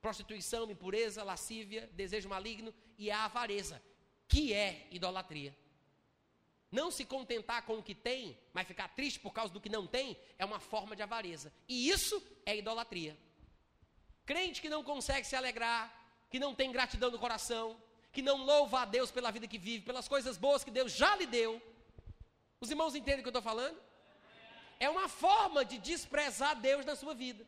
[0.00, 3.82] Prostituição, impureza, lascívia, desejo maligno e a avareza,
[4.28, 5.56] que é idolatria.
[6.70, 9.86] Não se contentar com o que tem, mas ficar triste por causa do que não
[9.86, 11.52] tem, é uma forma de avareza.
[11.68, 13.16] E isso é idolatria.
[14.24, 15.92] Crente que não consegue se alegrar,
[16.30, 17.76] que não tem gratidão no coração,
[18.12, 21.16] que não louva a Deus pela vida que vive, pelas coisas boas que Deus já
[21.16, 21.60] lhe deu.
[22.60, 23.78] Os irmãos entendem o que eu estou falando?
[24.78, 27.46] É uma forma de desprezar Deus na sua vida.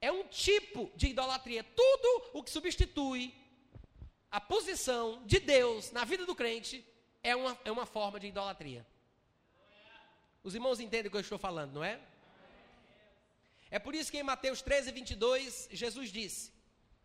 [0.00, 1.62] É um tipo de idolatria.
[1.62, 3.34] Tudo o que substitui
[4.30, 6.86] a posição de Deus na vida do crente
[7.22, 8.86] é uma, é uma forma de idolatria.
[10.42, 12.00] Os irmãos entendem o que eu estou falando, não é?
[13.70, 16.52] É por isso que em Mateus 13, 22, Jesus disse,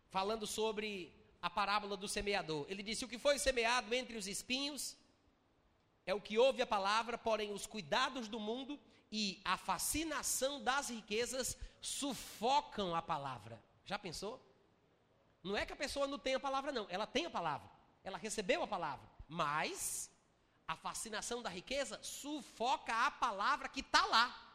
[0.08, 2.66] falando sobre a parábola do semeador.
[2.68, 4.96] Ele disse: O que foi semeado entre os espinhos
[6.04, 8.78] é o que ouve a palavra, porém os cuidados do mundo
[9.10, 13.62] e a fascinação das riquezas sufocam a palavra.
[13.84, 14.42] Já pensou?
[15.42, 16.86] Não é que a pessoa não tem a palavra, não.
[16.90, 17.70] Ela tem a palavra.
[18.02, 19.08] Ela recebeu a palavra.
[19.28, 20.10] Mas
[20.66, 24.45] a fascinação da riqueza sufoca a palavra que está lá.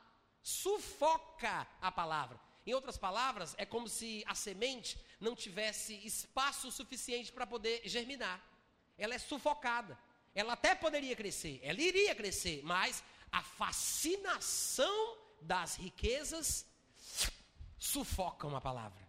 [0.41, 2.39] Sufoca a palavra.
[2.65, 8.41] Em outras palavras, é como se a semente não tivesse espaço suficiente para poder germinar.
[8.97, 9.97] Ela é sufocada.
[10.33, 16.65] Ela até poderia crescer, ela iria crescer, mas a fascinação das riquezas
[17.77, 19.01] sufocam a palavra.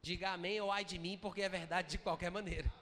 [0.00, 2.72] Diga amém ou ai de mim, porque é verdade de qualquer maneira.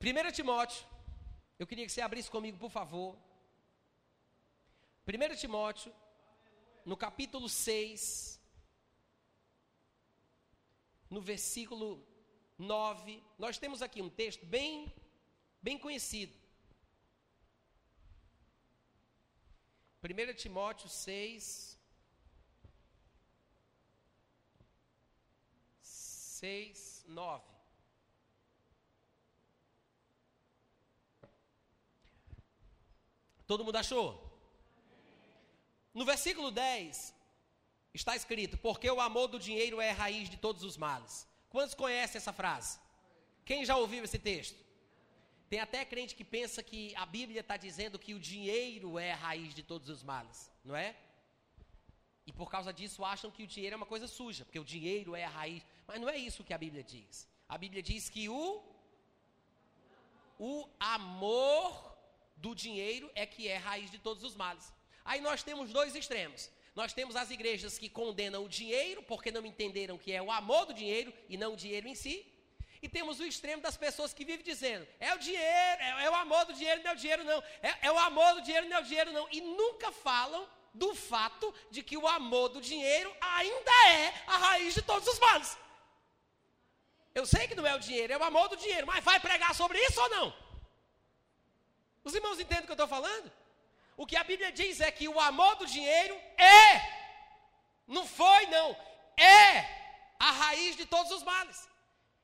[0.00, 0.84] 1 Timóteo,
[1.60, 3.14] eu queria que você abrisse comigo, por favor.
[5.06, 5.92] 1 Timóteo,
[6.86, 8.40] no capítulo 6,
[11.10, 12.02] no versículo
[12.56, 14.90] 9, nós temos aqui um texto bem,
[15.60, 16.34] bem conhecido.
[20.02, 21.78] 1 Timóteo 6,
[25.82, 27.49] 6, 9.
[33.50, 34.08] Todo mundo achou?
[35.92, 37.12] No versículo 10
[37.92, 41.26] está escrito: Porque o amor do dinheiro é a raiz de todos os males.
[41.48, 42.78] Quantos conhecem essa frase?
[43.44, 44.56] Quem já ouviu esse texto?
[45.48, 49.16] Tem até crente que pensa que a Bíblia está dizendo que o dinheiro é a
[49.16, 50.94] raiz de todos os males, não é?
[52.28, 55.16] E por causa disso acham que o dinheiro é uma coisa suja, porque o dinheiro
[55.16, 55.66] é a raiz.
[55.88, 57.28] Mas não é isso que a Bíblia diz.
[57.48, 58.62] A Bíblia diz que o,
[60.38, 61.89] o amor
[62.40, 64.72] do dinheiro é que é raiz de todos os males.
[65.04, 66.50] Aí nós temos dois extremos.
[66.74, 70.66] Nós temos as igrejas que condenam o dinheiro porque não entenderam que é o amor
[70.66, 72.26] do dinheiro e não o dinheiro em si.
[72.82, 76.14] E temos o extremo das pessoas que vivem dizendo: é o dinheiro, é, é o
[76.14, 77.42] amor do dinheiro, não é o dinheiro, não.
[77.62, 79.28] É, é o amor do dinheiro, não é o dinheiro, não.
[79.30, 84.72] E nunca falam do fato de que o amor do dinheiro ainda é a raiz
[84.72, 85.58] de todos os males.
[87.14, 89.54] Eu sei que não é o dinheiro, é o amor do dinheiro, mas vai pregar
[89.54, 90.49] sobre isso ou não?
[92.04, 93.30] Os irmãos entendem o que eu estou falando?
[93.96, 96.68] O que a Bíblia diz é que o amor do dinheiro é,
[97.86, 98.76] não foi, não,
[99.16, 99.80] é
[100.18, 101.68] a raiz de todos os males.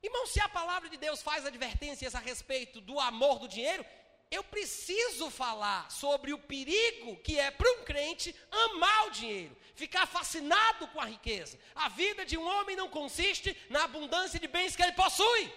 [0.03, 3.85] Irmão, se a palavra de Deus faz advertências a respeito do amor do dinheiro,
[4.31, 10.07] eu preciso falar sobre o perigo que é para um crente amar o dinheiro, ficar
[10.07, 11.59] fascinado com a riqueza.
[11.75, 15.53] A vida de um homem não consiste na abundância de bens que ele possui.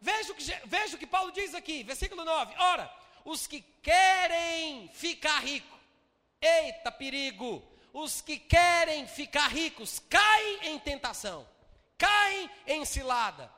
[0.00, 2.92] Veja o que, veja o que Paulo diz aqui, versículo 9: Ora,
[3.24, 5.78] os que querem ficar ricos,
[6.40, 7.68] eita perigo!
[7.92, 11.46] Os que querem ficar ricos caem em tentação,
[11.98, 13.52] caem em cilada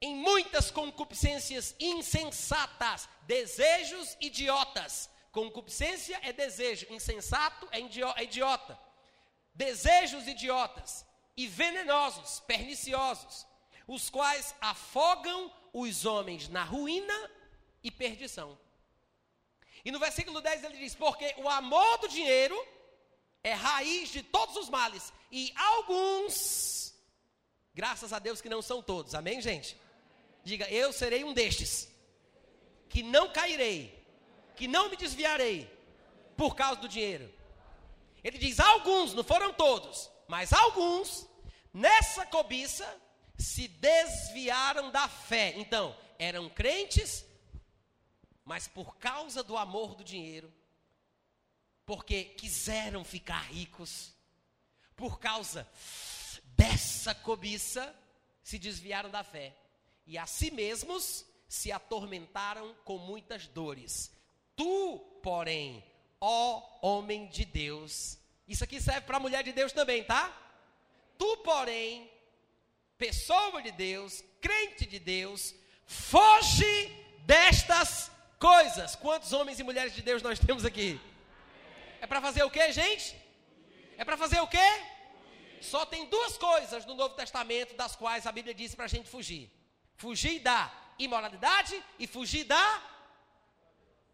[0.00, 5.10] em muitas concupiscências insensatas, desejos idiotas.
[5.32, 8.78] Concupiscência é desejo, insensato é, é idiota.
[9.54, 13.46] Desejos idiotas e venenosos, perniciosos,
[13.86, 17.30] os quais afogam os homens na ruína
[17.82, 18.58] e perdição.
[19.84, 22.56] E no versículo 10 ele diz: Porque o amor do dinheiro
[23.42, 26.94] é raiz de todos os males, e alguns,
[27.74, 29.76] graças a Deus que não são todos, amém, gente?
[30.42, 31.88] Diga, eu serei um destes,
[32.88, 34.02] que não cairei,
[34.56, 35.70] que não me desviarei
[36.38, 37.30] por causa do dinheiro.
[38.24, 41.28] Ele diz: alguns, não foram todos, mas alguns,
[41.72, 42.86] nessa cobiça,
[43.38, 45.54] se desviaram da fé.
[45.56, 47.24] Então, eram crentes,
[48.44, 50.52] mas por causa do amor do dinheiro,
[51.84, 54.12] porque quiseram ficar ricos,
[54.94, 55.68] por causa
[56.56, 57.94] dessa cobiça,
[58.42, 59.54] se desviaram da fé
[60.06, 64.10] e a si mesmos se atormentaram com muitas dores.
[64.54, 65.84] Tu, porém,
[66.20, 70.34] ó homem de Deus, isso aqui serve para a mulher de Deus também, tá?
[71.18, 72.10] Tu, porém,
[72.98, 75.54] pessoa de Deus, crente de Deus,
[75.86, 76.88] foge
[77.24, 78.96] destas coisas.
[78.96, 81.00] Quantos homens e mulheres de Deus nós temos aqui?
[82.00, 83.16] É para fazer o que, gente?
[83.96, 84.68] É para fazer o quê?
[85.60, 89.08] Só tem duas coisas no Novo Testamento das quais a Bíblia diz para a gente
[89.08, 89.50] fugir:
[89.96, 92.82] Fugir da imoralidade e fugir da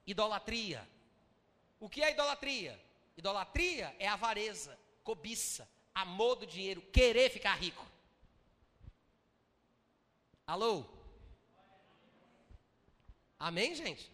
[0.06, 0.88] idolatria.
[1.80, 2.80] O que é idolatria?
[3.16, 7.84] Idolatria é avareza, cobiça, amor do dinheiro, querer ficar rico.
[10.52, 10.84] Alô?
[13.38, 14.12] Amém, gente?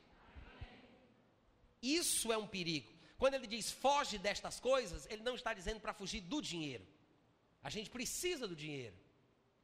[1.82, 2.92] Isso é um perigo.
[3.16, 6.86] Quando ele diz foge destas coisas, ele não está dizendo para fugir do dinheiro.
[7.60, 8.96] A gente precisa do dinheiro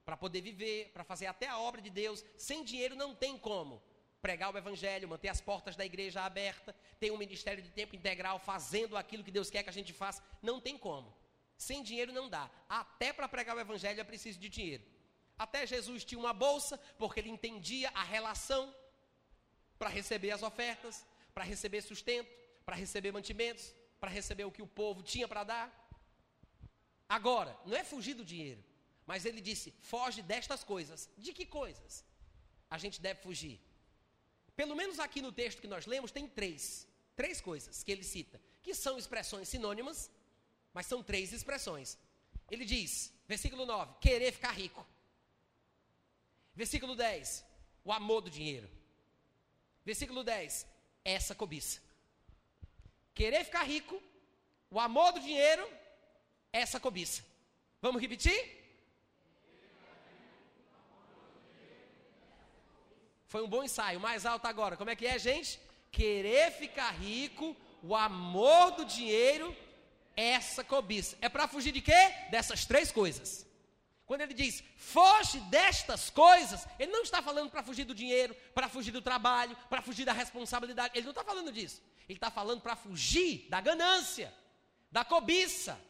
[0.05, 2.25] para poder viver, para fazer até a obra de Deus.
[2.37, 3.81] Sem dinheiro não tem como
[4.21, 8.41] pregar o evangelho, manter as portas da igreja abertas, ter um ministério de tempo integral
[8.41, 10.25] fazendo aquilo que Deus quer que a gente faça.
[10.43, 11.15] Não tem como.
[11.57, 12.51] Sem dinheiro não dá.
[12.69, 14.94] Até para pregar o evangelho é preciso de dinheiro.
[15.39, 18.75] Até Jesus tinha uma bolsa, porque ele entendia a relação
[19.79, 21.05] para receber as ofertas,
[21.35, 22.31] para receber sustento,
[22.65, 25.85] para receber mantimentos, para receber o que o povo tinha para dar.
[27.09, 28.65] Agora, não é fugir do dinheiro,
[29.07, 31.11] mas ele disse: foge destas coisas.
[31.19, 32.05] De que coisas
[32.71, 33.61] a gente deve fugir?
[34.57, 36.87] Pelo menos aqui no texto que nós lemos, tem três.
[37.17, 40.11] Três coisas que ele cita, que são expressões sinônimas,
[40.73, 41.97] mas são três expressões.
[42.51, 44.85] Ele diz, versículo 9: querer ficar rico.
[46.55, 47.45] Versículo 10:
[47.85, 48.69] o amor do dinheiro.
[49.85, 50.67] Versículo 10:
[51.05, 51.81] essa cobiça.
[53.15, 54.03] Querer ficar rico,
[54.71, 55.69] o amor do dinheiro,
[56.53, 57.25] essa cobiça.
[57.81, 58.65] Vamos repetir?
[63.27, 64.01] Foi um bom ensaio.
[64.01, 64.77] Mais alto agora.
[64.77, 65.61] Como é que é, gente?
[65.91, 69.55] Querer ficar rico, o amor do dinheiro,
[70.17, 71.17] essa cobiça.
[71.21, 72.15] É para fugir de quê?
[72.31, 73.45] Dessas três coisas.
[74.07, 78.69] Quando ele diz, foge destas coisas, ele não está falando para fugir do dinheiro, para
[78.69, 80.93] fugir do trabalho, para fugir da responsabilidade.
[80.95, 81.83] Ele não está falando disso.
[82.07, 84.33] Ele está falando para fugir da ganância,
[84.91, 85.81] da cobiça,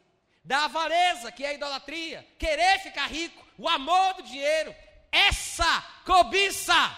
[0.44, 4.74] da avareza, que é a idolatria, querer ficar rico, o amor do dinheiro,
[5.10, 6.96] essa cobiça.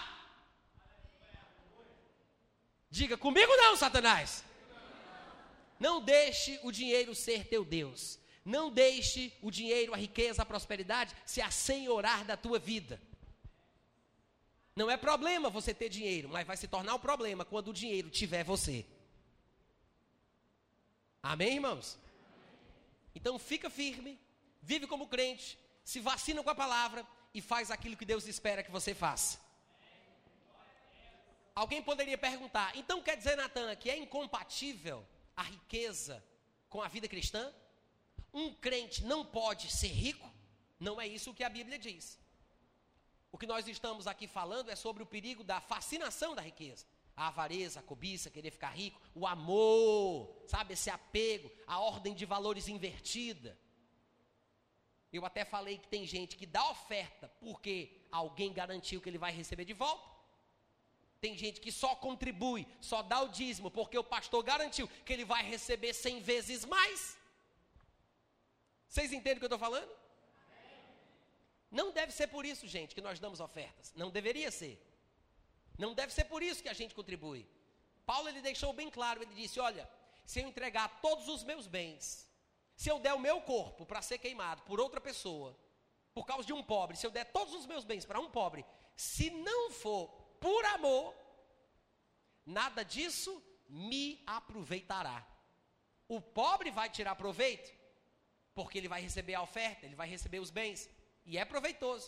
[2.91, 4.43] Diga comigo não, Satanás.
[5.79, 8.19] Não deixe o dinheiro ser teu Deus.
[8.47, 12.97] Não deixe o dinheiro, a riqueza, a prosperidade se assenhorar da tua vida.
[14.73, 18.09] Não é problema você ter dinheiro, mas vai se tornar um problema quando o dinheiro
[18.09, 18.85] tiver você.
[21.21, 21.99] Amém, irmãos?
[23.13, 24.17] Então fica firme,
[24.61, 28.71] vive como crente, se vacina com a palavra e faz aquilo que Deus espera que
[28.71, 29.41] você faça.
[31.53, 36.23] Alguém poderia perguntar: então quer dizer, Natan, que é incompatível a riqueza
[36.69, 37.53] com a vida cristã?
[38.33, 40.29] Um crente não pode ser rico?
[40.79, 42.19] Não é isso que a Bíblia diz.
[43.31, 46.85] O que nós estamos aqui falando é sobre o perigo da fascinação da riqueza.
[47.15, 52.25] A avareza, a cobiça, querer ficar rico, o amor, sabe, esse apego, a ordem de
[52.25, 53.57] valores invertida.
[55.11, 59.31] Eu até falei que tem gente que dá oferta porque alguém garantiu que ele vai
[59.31, 60.17] receber de volta.
[61.19, 65.25] Tem gente que só contribui, só dá o dízimo, porque o pastor garantiu que ele
[65.25, 67.17] vai receber cem vezes mais.
[68.87, 69.91] Vocês entendem o que eu estou falando?
[71.69, 73.93] Não deve ser por isso, gente, que nós damos ofertas.
[73.95, 74.81] Não deveria ser.
[75.77, 77.47] Não deve ser por isso que a gente contribui.
[78.05, 79.87] Paulo ele deixou bem claro, ele disse: "Olha,
[80.25, 82.27] se eu entregar todos os meus bens,
[82.75, 85.57] se eu der o meu corpo para ser queimado por outra pessoa,
[86.13, 88.65] por causa de um pobre, se eu der todos os meus bens para um pobre,
[88.95, 90.07] se não for
[90.39, 91.13] por amor,
[92.45, 95.25] nada disso me aproveitará.
[96.07, 97.76] O pobre vai tirar proveito,
[98.57, 100.89] porque ele vai receber a oferta, ele vai receber os bens,
[101.29, 102.07] e é proveitoso.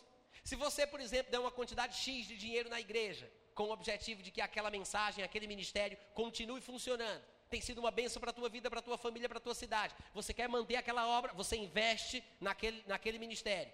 [0.50, 3.26] Se você, por exemplo, der uma quantidade X de dinheiro na igreja,
[3.58, 7.24] com o objetivo de que aquela mensagem, aquele ministério continue funcionando,
[7.54, 9.56] tem sido uma bênção para a tua vida, para a tua família, para a tua
[9.64, 9.96] cidade.
[10.20, 13.72] Você quer manter aquela obra, você investe naquele, naquele ministério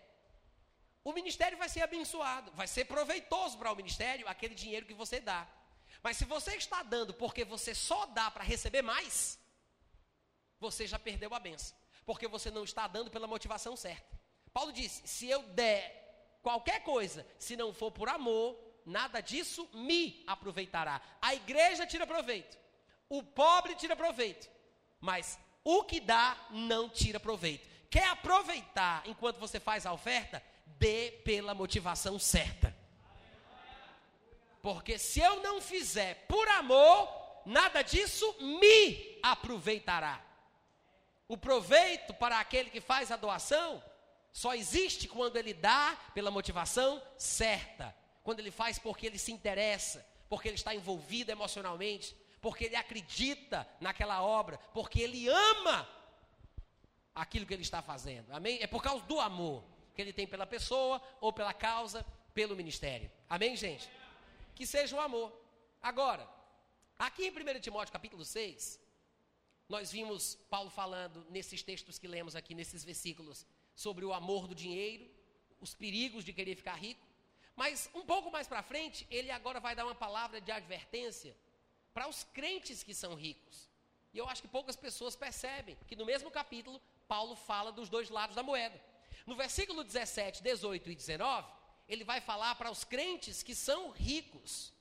[1.05, 5.19] o ministério vai ser abençoado, vai ser proveitoso para o ministério aquele dinheiro que você
[5.19, 5.47] dá.
[6.01, 9.39] Mas se você está dando porque você só dá para receber mais,
[10.59, 14.19] você já perdeu a benção, porque você não está dando pela motivação certa.
[14.53, 20.23] Paulo disse: se eu der qualquer coisa, se não for por amor, nada disso me
[20.27, 21.01] aproveitará.
[21.21, 22.57] A igreja tira proveito,
[23.09, 24.49] o pobre tira proveito,
[24.99, 27.67] mas o que dá não tira proveito.
[27.89, 30.41] Quer aproveitar enquanto você faz a oferta?
[30.65, 32.75] dê pela motivação certa.
[34.61, 37.07] Porque se eu não fizer por amor,
[37.45, 40.21] nada disso me aproveitará.
[41.27, 43.83] O proveito para aquele que faz a doação
[44.31, 47.95] só existe quando ele dá pela motivação certa.
[48.23, 53.67] Quando ele faz porque ele se interessa, porque ele está envolvido emocionalmente, porque ele acredita
[53.79, 55.87] naquela obra, porque ele ama
[57.13, 58.31] aquilo que ele está fazendo.
[58.33, 58.59] Amém?
[58.61, 59.63] É por causa do amor
[59.95, 63.09] que ele tem pela pessoa ou pela causa, pelo ministério.
[63.29, 63.89] Amém, gente?
[64.53, 65.31] Que seja o amor.
[65.81, 66.27] Agora,
[66.99, 68.79] aqui em 1 Timóteo capítulo 6,
[69.67, 74.55] nós vimos Paulo falando nesses textos que lemos aqui, nesses versículos, sobre o amor do
[74.55, 75.09] dinheiro,
[75.59, 77.05] os perigos de querer ficar rico.
[77.55, 81.35] Mas um pouco mais para frente, ele agora vai dar uma palavra de advertência
[81.93, 83.69] para os crentes que são ricos.
[84.13, 88.09] E eu acho que poucas pessoas percebem que no mesmo capítulo, Paulo fala dos dois
[88.09, 88.79] lados da moeda.
[89.25, 91.51] No versículo 17, 18 e 19,
[91.87, 94.73] ele vai falar para os crentes que são ricos.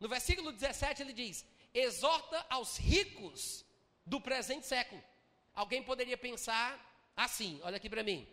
[0.00, 3.64] No versículo 17 ele diz: exorta aos ricos
[4.04, 5.02] do presente século.
[5.54, 6.78] Alguém poderia pensar
[7.16, 8.26] assim: olha aqui para mim.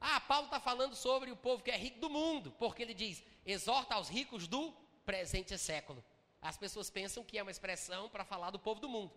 [0.00, 3.22] Ah, Paulo está falando sobre o povo que é rico do mundo, porque ele diz:
[3.44, 4.72] exorta aos ricos do
[5.04, 6.04] presente século.
[6.40, 9.12] As pessoas pensam que é uma expressão para falar do povo do mundo.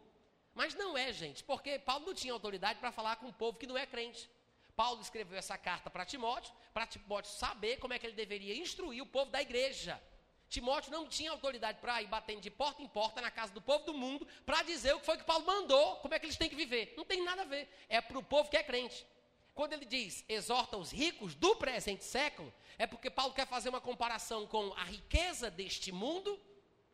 [0.53, 3.67] Mas não é, gente, porque Paulo não tinha autoridade para falar com um povo que
[3.67, 4.29] não é crente.
[4.75, 9.01] Paulo escreveu essa carta para Timóteo, para Timóteo saber como é que ele deveria instruir
[9.03, 10.01] o povo da igreja.
[10.49, 13.85] Timóteo não tinha autoridade para ir batendo de porta em porta na casa do povo
[13.85, 16.49] do mundo para dizer o que foi que Paulo mandou, como é que eles têm
[16.49, 16.93] que viver.
[16.97, 17.69] Não tem nada a ver.
[17.87, 19.05] É para o povo que é crente.
[19.53, 23.81] Quando ele diz exorta os ricos do presente século, é porque Paulo quer fazer uma
[23.81, 26.39] comparação com a riqueza deste mundo,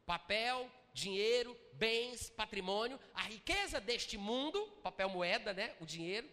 [0.06, 6.28] papel, dinheiro, bens, patrimônio, a riqueza deste mundo, papel moeda, né, o dinheiro,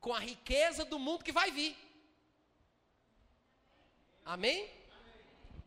[0.00, 1.76] com a riqueza do mundo que vai vir.
[4.24, 4.79] Amém?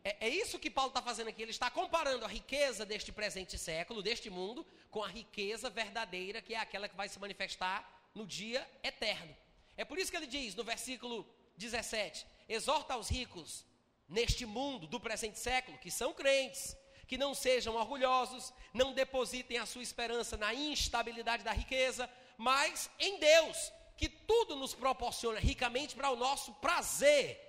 [0.04, 1.42] É, é isso que Paulo está fazendo aqui.
[1.42, 6.54] Ele está comparando a riqueza deste presente século, deste mundo, com a riqueza verdadeira, que
[6.54, 9.34] é aquela que vai se manifestar no dia eterno.
[9.76, 11.26] É por isso que ele diz no versículo
[11.56, 13.64] 17: exorta aos ricos
[14.08, 16.76] neste mundo do presente século, que são crentes,
[17.08, 23.18] que não sejam orgulhosos, não depositem a sua esperança na instabilidade da riqueza, mas em
[23.18, 27.43] Deus, que tudo nos proporciona ricamente para o nosso prazer,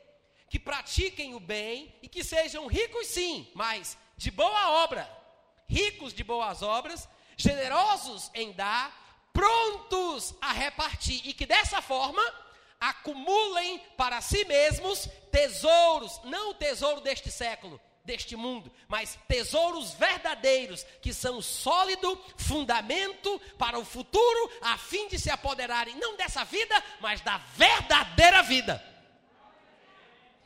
[0.55, 5.05] que pratiquem o bem e que sejam ricos sim, mas de boa obra,
[5.67, 12.23] ricos de boas obras, generosos em dar, prontos a repartir e que dessa forma
[12.79, 20.85] acumulem para si mesmos tesouros, não o tesouro deste século, deste mundo, mas tesouros verdadeiros,
[21.01, 26.81] que são sólido fundamento para o futuro, a fim de se apoderarem não dessa vida,
[27.01, 28.94] mas da verdadeira vida.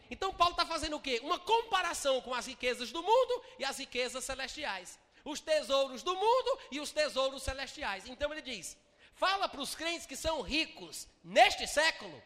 [0.09, 1.19] Então Paulo está fazendo o quê?
[1.23, 4.97] Uma comparação com as riquezas do mundo e as riquezas celestiais.
[5.23, 8.07] Os tesouros do mundo e os tesouros celestiais.
[8.07, 8.75] Então ele diz:
[9.13, 12.23] fala para os crentes que são ricos neste século,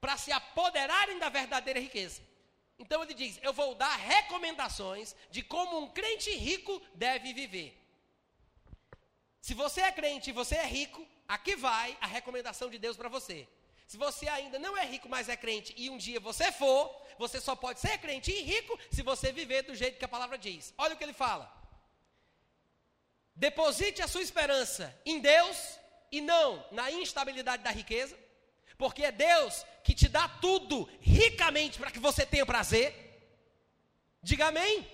[0.00, 2.22] para se apoderarem da verdadeira riqueza.
[2.78, 7.76] Então ele diz: Eu vou dar recomendações de como um crente rico deve viver.
[9.40, 13.08] Se você é crente e você é rico, aqui vai a recomendação de Deus para
[13.08, 13.46] você.
[13.86, 16.84] Se você ainda não é rico, mas é crente e um dia você for,
[17.18, 20.36] você só pode ser crente e rico se você viver do jeito que a palavra
[20.36, 20.74] diz.
[20.76, 21.50] Olha o que ele fala.
[23.34, 25.78] Deposite a sua esperança em Deus
[26.10, 28.18] e não na instabilidade da riqueza.
[28.76, 32.92] Porque é Deus que te dá tudo ricamente para que você tenha prazer.
[34.22, 34.78] Diga amém.
[34.78, 34.90] amém.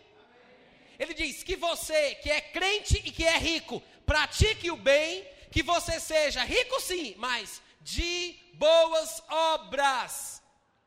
[0.99, 5.63] Ele diz que você, que é crente e que é rico, pratique o bem, que
[5.63, 10.43] você seja rico sim, mas de boas obras.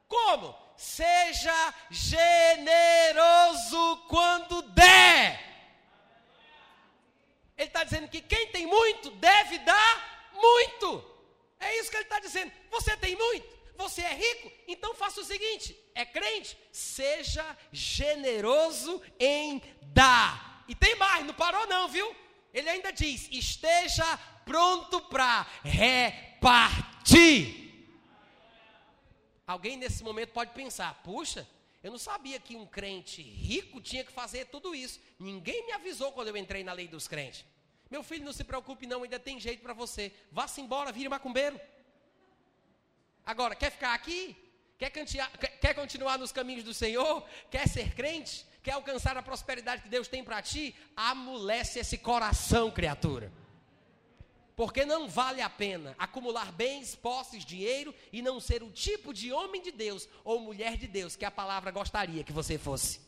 [0.07, 0.55] Como?
[0.77, 2.77] Seja generoso
[4.07, 5.45] quando der.
[7.57, 11.15] Ele está dizendo que quem tem muito deve dar muito.
[11.59, 12.51] É isso que ele está dizendo.
[12.69, 19.61] Você tem muito, você é rico, então faça o seguinte: é crente, seja generoso em
[19.81, 20.63] dar.
[20.67, 22.15] E tem mais, não parou não, viu?
[22.53, 24.05] Ele ainda diz: esteja
[24.45, 26.95] pronto para repartir.
[29.45, 31.47] Alguém nesse momento pode pensar: puxa,
[31.83, 34.99] eu não sabia que um crente rico tinha que fazer tudo isso.
[35.19, 37.45] Ninguém me avisou quando eu entrei na lei dos crentes.
[37.91, 40.11] Meu filho, não se preocupe, não, ainda tem jeito para você.
[40.31, 41.59] Vá-se embora, vire macumbeiro.
[43.23, 44.35] Agora, quer ficar aqui?
[44.77, 45.31] Quer, cantear,
[45.61, 47.23] quer continuar nos caminhos do Senhor?
[47.49, 48.45] Quer ser crente?
[48.61, 50.75] Quer alcançar a prosperidade que Deus tem para ti?
[50.95, 53.31] Amolece esse coração, criatura.
[54.55, 59.31] Porque não vale a pena acumular bens, posses, dinheiro e não ser o tipo de
[59.31, 63.01] homem de Deus ou mulher de Deus que a palavra gostaria que você fosse.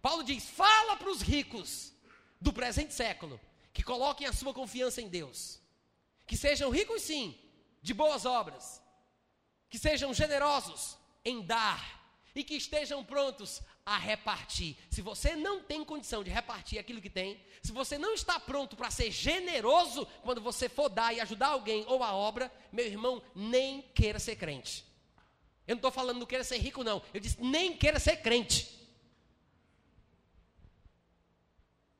[0.00, 1.92] Paulo diz: fala para os ricos
[2.40, 3.40] do presente século
[3.72, 5.60] que coloquem a sua confiança em Deus,
[6.26, 7.38] que sejam ricos sim,
[7.82, 8.82] de boas obras,
[9.68, 12.00] que sejam generosos em dar
[12.34, 13.60] e que estejam prontos
[13.90, 14.76] a repartir.
[14.88, 18.76] Se você não tem condição de repartir aquilo que tem, se você não está pronto
[18.76, 23.20] para ser generoso quando você for dar e ajudar alguém ou a obra, meu irmão,
[23.34, 24.84] nem queira ser crente.
[25.66, 27.02] Eu não estou falando não queira ser rico, não.
[27.12, 28.78] Eu disse nem queira ser crente.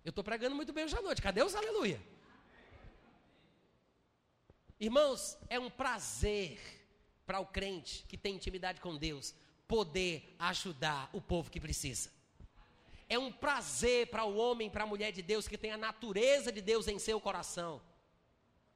[0.04, 1.20] Eu estou pregando muito bem hoje à noite.
[1.20, 2.00] Cadê os aleluia?
[4.78, 6.56] Irmãos, é um prazer
[7.26, 9.34] para o crente que tem intimidade com Deus
[9.70, 12.10] poder ajudar o povo que precisa.
[13.08, 16.50] É um prazer para o homem, para a mulher de Deus que tem a natureza
[16.50, 17.80] de Deus em seu coração.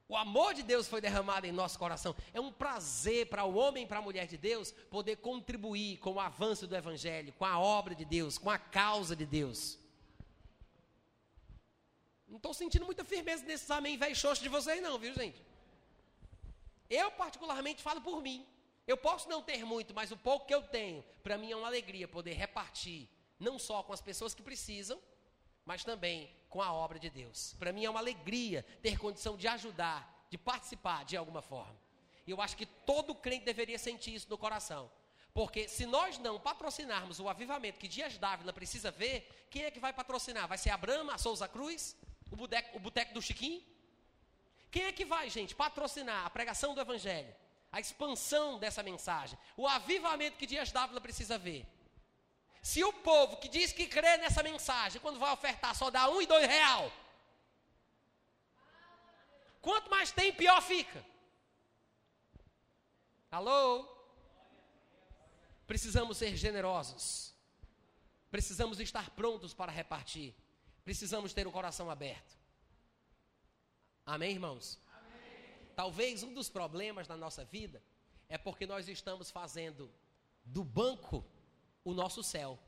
[0.09, 2.15] O amor de Deus foi derramado em nosso coração.
[2.33, 6.13] É um prazer para o homem e para a mulher de Deus poder contribuir com
[6.13, 9.79] o avanço do Evangelho, com a obra de Deus, com a causa de Deus.
[12.29, 15.43] Não estou sentindo muita firmeza nesses amém velho xoxo de vocês, não, viu, gente?
[16.89, 18.47] Eu, particularmente, falo por mim.
[18.87, 21.67] Eu posso não ter muito, mas o pouco que eu tenho, para mim é uma
[21.67, 23.09] alegria poder repartir,
[23.41, 25.01] não só com as pessoas que precisam,
[25.65, 27.55] mas também com a obra de Deus.
[27.59, 31.77] Para mim é uma alegria ter condição de ajudar, de participar de alguma forma.
[32.27, 34.91] E eu acho que todo crente deveria sentir isso no coração.
[35.33, 39.81] Porque se nós não patrocinarmos o avivamento que Dias Dávila precisa ver, quem é que
[39.81, 40.47] vai patrocinar?
[40.47, 41.97] Vai ser a Brama, a Souza Cruz,
[42.31, 43.63] o Boteco, o Boteco do Chiquinho?
[44.71, 47.35] Quem é que vai, gente, patrocinar a pregação do Evangelho?
[47.75, 49.37] A expansão dessa mensagem?
[49.57, 51.67] O avivamento que Dias Dávila precisa ver?
[52.63, 56.23] Se o povo que diz que crê nessa mensagem, quando vai ofertar, só dá um
[56.23, 56.93] e dois real.
[59.61, 61.05] Quanto mais tem, pior fica.
[63.29, 63.89] Alô?
[65.67, 67.35] Precisamos ser generosos.
[68.31, 70.33] Precisamos estar prontos para repartir.
[70.85, 72.39] Precisamos ter o coração aberto.
[74.07, 74.79] Amém, irmãos?
[75.75, 77.83] Talvez um dos problemas na nossa vida
[78.29, 79.91] é porque nós estamos fazendo
[80.45, 81.25] do banco
[81.85, 82.59] o nosso céu,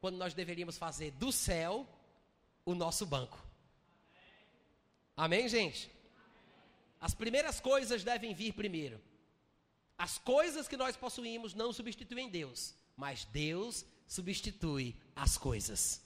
[0.00, 1.86] quando nós deveríamos fazer do céu
[2.64, 3.44] o nosso banco.
[5.16, 5.90] Amém, gente?
[7.00, 9.00] As primeiras coisas devem vir primeiro.
[9.98, 16.00] As coisas que nós possuímos não substituem Deus, mas Deus substitui as coisas.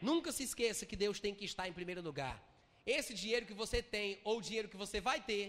[0.00, 2.42] Nunca se esqueça que Deus tem que estar em primeiro lugar.
[2.86, 5.46] Esse dinheiro que você tem ou o dinheiro que você vai ter,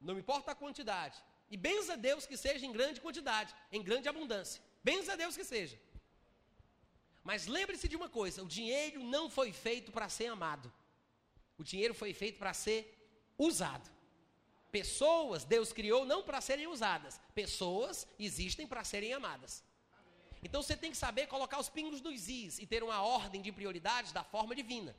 [0.00, 1.16] não importa a quantidade,
[1.50, 4.62] e benza Deus que seja em grande quantidade, em grande abundância.
[4.84, 5.80] Benza Deus que seja.
[7.22, 10.72] Mas lembre-se de uma coisa: o dinheiro não foi feito para ser amado.
[11.58, 12.80] O dinheiro foi feito para ser
[13.36, 13.90] usado.
[14.70, 17.20] Pessoas Deus criou não para serem usadas.
[17.34, 19.64] Pessoas existem para serem amadas.
[20.42, 23.52] Então você tem que saber colocar os pingos dos is e ter uma ordem de
[23.52, 24.96] prioridades da forma divina.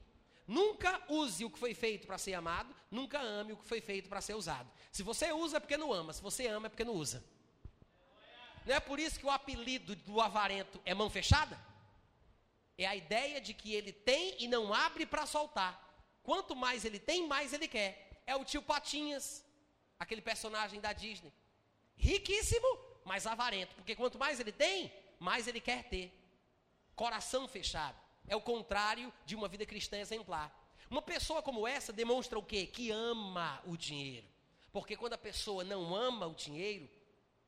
[0.52, 4.10] Nunca use o que foi feito para ser amado, nunca ame o que foi feito
[4.10, 4.70] para ser usado.
[4.92, 7.24] Se você usa é porque não ama, se você ama é porque não usa.
[8.66, 11.58] Não é por isso que o apelido do avarento é mão fechada?
[12.78, 15.74] É a ideia de que ele tem e não abre para soltar.
[16.22, 18.22] Quanto mais ele tem, mais ele quer.
[18.28, 19.46] É o tio Patinhas,
[19.98, 21.32] aquele personagem da Disney.
[21.96, 23.74] Riquíssimo, mas avarento.
[23.76, 26.12] Porque quanto mais ele tem, mais ele quer ter.
[26.94, 28.01] Coração fechado.
[28.28, 30.56] É o contrário de uma vida cristã exemplar.
[30.90, 32.66] Uma pessoa como essa demonstra o quê?
[32.66, 34.28] Que ama o dinheiro.
[34.72, 36.90] Porque quando a pessoa não ama o dinheiro,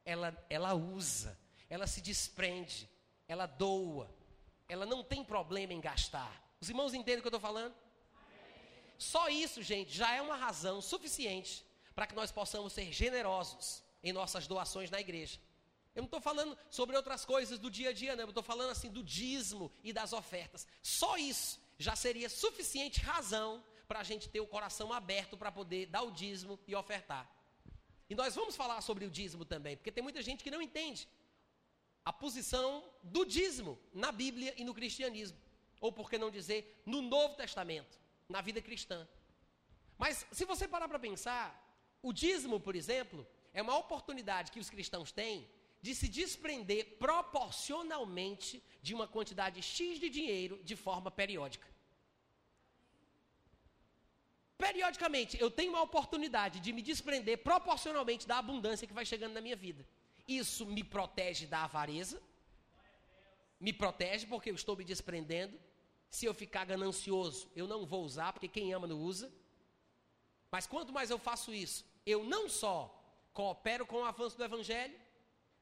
[0.06, 1.38] ela, ela usa,
[1.70, 2.90] ela se desprende,
[3.28, 4.14] ela doa,
[4.68, 6.42] ela não tem problema em gastar.
[6.60, 7.76] Os irmãos entendem o que eu estou falando?
[8.98, 14.14] Só isso, gente, já é uma razão suficiente para que nós possamos ser generosos em
[14.14, 15.40] nossas doações na igreja.
[15.96, 18.24] Eu não estou falando sobre outras coisas do dia a dia, não.
[18.24, 20.68] Eu estou falando assim do dízimo e das ofertas.
[20.82, 25.86] Só isso já seria suficiente razão para a gente ter o coração aberto para poder
[25.88, 27.30] dar o dízimo e ofertar.
[28.10, 31.08] E nós vamos falar sobre o dízimo também, porque tem muita gente que não entende
[32.04, 35.38] a posição do dízimo na Bíblia e no cristianismo.
[35.80, 39.08] Ou por que não dizer, no Novo Testamento, na vida cristã.
[39.98, 41.46] Mas se você parar para pensar,
[42.02, 45.48] o dízimo, por exemplo, é uma oportunidade que os cristãos têm
[45.86, 51.68] de se desprender proporcionalmente de uma quantidade X de dinheiro de forma periódica.
[54.58, 59.42] Periodicamente, eu tenho uma oportunidade de me desprender proporcionalmente da abundância que vai chegando na
[59.42, 59.86] minha vida.
[60.26, 62.22] Isso me protege da avareza,
[63.60, 65.60] me protege porque eu estou me desprendendo.
[66.10, 69.30] Se eu ficar ganancioso, eu não vou usar, porque quem ama não usa.
[70.50, 72.78] Mas quanto mais eu faço isso, eu não só
[73.34, 75.03] coopero com o avanço do Evangelho,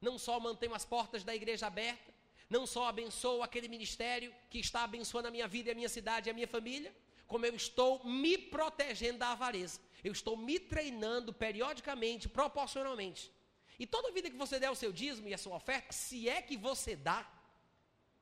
[0.02, 2.14] não só mantenho as portas da igreja abertas,
[2.49, 6.32] não só abençoo aquele ministério que está abençoando a minha vida a minha cidade e
[6.32, 6.93] a minha família,
[7.28, 9.80] como eu estou me protegendo da avareza.
[10.04, 13.32] Eu estou me treinando periodicamente, proporcionalmente.
[13.80, 16.41] E toda vida que você der o seu dízimo e a sua oferta, se é
[16.41, 17.26] que você dá,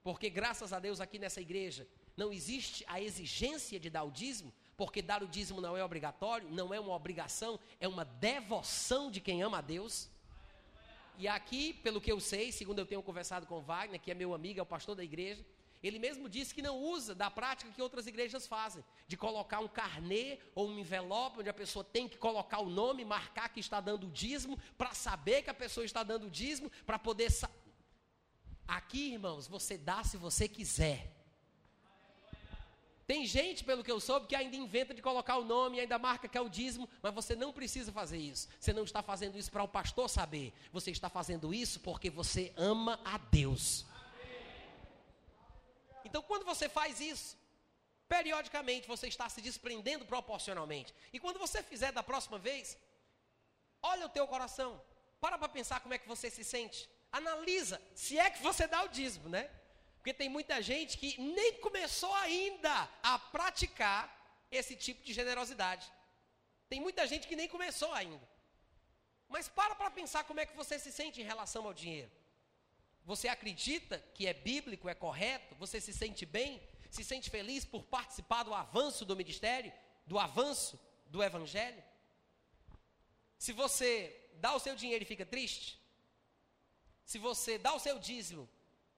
[0.04, 4.54] porque graças a Deus aqui nessa igreja não existe a exigência de dar o dízimo,
[4.78, 9.20] porque dar o dízimo não é obrigatório, não é uma obrigação, é uma devoção de
[9.20, 10.10] quem ama a Deus.
[11.20, 14.34] E aqui, pelo que eu sei, segundo eu tenho conversado com Wagner, que é meu
[14.34, 15.46] amigo, é o pastor da igreja,
[15.84, 19.68] ele mesmo disse que não usa da prática que outras igrejas fazem, de colocar um
[19.68, 23.82] carnê ou um envelope onde a pessoa tem que colocar o nome, marcar que está
[23.82, 27.30] dando o dízimo, para saber que a pessoa está dando o dízimo, para poder.
[28.66, 31.19] Aqui, irmãos, você dá se você quiser.
[33.10, 36.28] Tem gente, pelo que eu soube, que ainda inventa de colocar o nome, ainda marca
[36.28, 38.48] que é o dízimo, mas você não precisa fazer isso.
[38.60, 40.54] Você não está fazendo isso para o pastor saber.
[40.72, 43.84] Você está fazendo isso porque você ama a Deus.
[46.06, 47.36] Então, quando você faz isso,
[48.08, 50.94] periodicamente você está se desprendendo proporcionalmente.
[51.12, 52.78] E quando você fizer da próxima vez,
[53.82, 54.80] olha o teu coração.
[55.20, 56.88] Para para pensar como é que você se sente.
[57.12, 59.50] Analisa se é que você dá o dízimo, né?
[60.00, 64.04] Porque tem muita gente que nem começou ainda a praticar
[64.50, 65.92] esse tipo de generosidade.
[66.70, 68.26] Tem muita gente que nem começou ainda.
[69.28, 72.12] Mas para para pensar como é que você se sente em relação ao dinheiro.
[73.04, 75.54] Você acredita que é bíblico, é correto?
[75.56, 76.62] Você se sente bem?
[76.90, 79.74] Se sente feliz por participar do avanço do ministério?
[80.06, 81.84] Do avanço do evangelho?
[83.38, 85.78] Se você dá o seu dinheiro e fica triste?
[87.04, 88.48] Se você dá o seu dízimo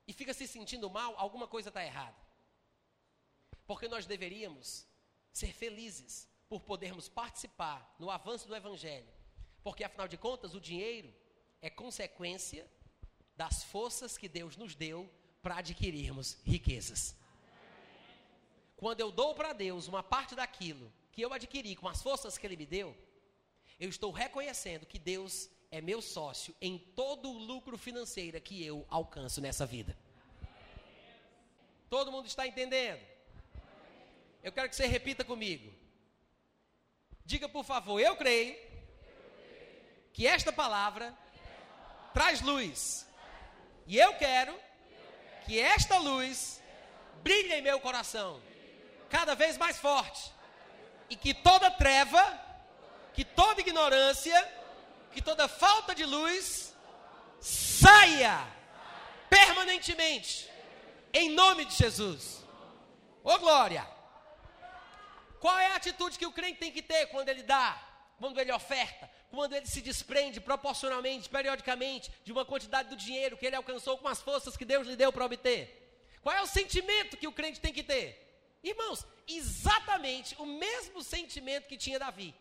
[0.08, 2.18] e fica se sentindo mal, alguma coisa está errada.
[3.66, 4.86] Porque nós deveríamos
[5.32, 9.08] ser felizes por podermos participar no avanço do Evangelho.
[9.64, 11.14] Porque, afinal de contas, o dinheiro
[11.62, 12.70] é consequência
[13.36, 15.10] das forças que Deus nos deu
[15.42, 17.16] para adquirirmos riquezas.
[18.76, 22.46] Quando eu dou para Deus uma parte daquilo que eu adquiri com as forças que
[22.46, 22.98] Ele me deu,
[23.80, 28.86] eu estou reconhecendo que Deus é meu sócio em todo o lucro financeiro que eu
[28.90, 29.98] alcanço nessa vida.
[31.90, 33.00] Todo mundo está entendendo?
[34.44, 35.74] Eu quero que você repita comigo.
[37.26, 38.58] Diga, por favor, eu creio
[40.12, 41.18] que esta palavra
[42.14, 43.08] traz luz.
[43.88, 44.54] E eu quero
[45.46, 46.62] que esta luz
[47.24, 48.42] brilhe em meu coração,
[49.10, 50.34] cada vez mais forte.
[51.10, 52.22] E que toda treva,
[53.14, 54.61] que toda ignorância,
[55.12, 56.74] que toda falta de luz
[57.40, 58.48] saia
[59.30, 60.50] permanentemente,
[61.14, 62.44] em nome de Jesus.
[63.24, 63.88] Ô glória!
[65.40, 67.82] Qual é a atitude que o crente tem que ter quando ele dá,
[68.20, 73.46] quando ele oferta, quando ele se desprende proporcionalmente, periodicamente, de uma quantidade do dinheiro que
[73.46, 75.64] ele alcançou com as forças que Deus lhe deu para obter?
[76.22, 78.60] Qual é o sentimento que o crente tem que ter?
[78.64, 82.36] Irmãos, exatamente o mesmo sentimento que tinha Davi.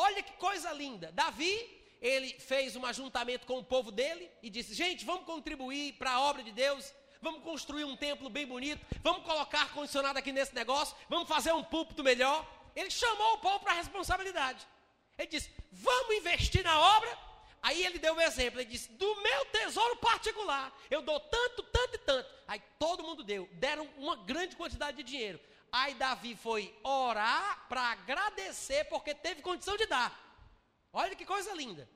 [0.00, 1.10] Olha que coisa linda.
[1.10, 1.52] Davi,
[2.00, 6.20] ele fez um ajuntamento com o povo dele e disse: gente, vamos contribuir para a
[6.20, 6.94] obra de Deus.
[7.20, 8.86] Vamos construir um templo bem bonito.
[9.02, 10.96] Vamos colocar ar-condicionado aqui nesse negócio.
[11.08, 12.46] Vamos fazer um púlpito melhor.
[12.76, 14.64] Ele chamou o povo para a responsabilidade.
[15.18, 17.18] Ele disse: Vamos investir na obra.
[17.60, 18.60] Aí ele deu um exemplo.
[18.60, 22.30] Ele disse: Do meu tesouro particular, eu dou tanto, tanto e tanto.
[22.46, 23.48] Aí todo mundo deu.
[23.54, 25.40] Deram uma grande quantidade de dinheiro.
[25.70, 30.10] Aí Davi foi orar para agradecer, porque teve condição de dar.
[30.92, 31.88] Olha que coisa linda.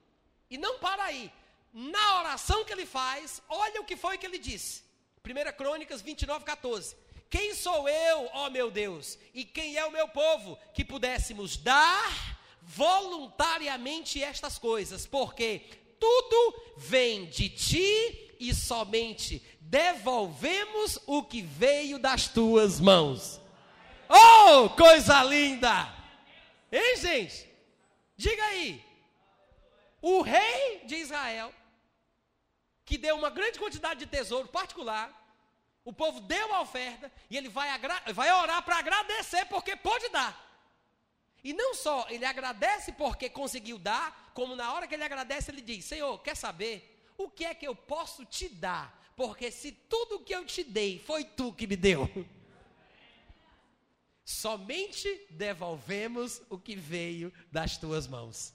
[0.51, 1.33] E não para aí.
[1.73, 4.85] Na oração que ele faz, olha o que foi que ele disse.
[5.25, 6.97] 1 Crônicas 29, 14.
[7.31, 12.39] Quem sou eu, ó meu Deus, e quem é o meu povo, que pudéssemos dar
[12.61, 15.63] voluntariamente estas coisas, porque
[15.99, 23.41] tudo vem de ti e somente devolvemos o que veio das tuas mãos.
[24.09, 25.93] Oh, coisa linda!
[26.71, 27.49] Hein, gente?
[28.17, 28.85] Diga aí.
[30.01, 31.53] O rei de Israel,
[32.85, 35.11] que deu uma grande quantidade de tesouro particular,
[35.85, 37.69] o povo deu a oferta e ele vai,
[38.13, 40.51] vai orar para agradecer porque pode dar.
[41.45, 45.61] E não só ele agradece porque conseguiu dar, como na hora que ele agradece, ele
[45.61, 46.89] diz: Senhor, quer saber?
[47.19, 49.01] O que é que eu posso te dar?
[49.17, 52.09] Porque se tudo que eu te dei foi tu que me deu.
[54.33, 58.55] Somente devolvemos o que veio das tuas mãos.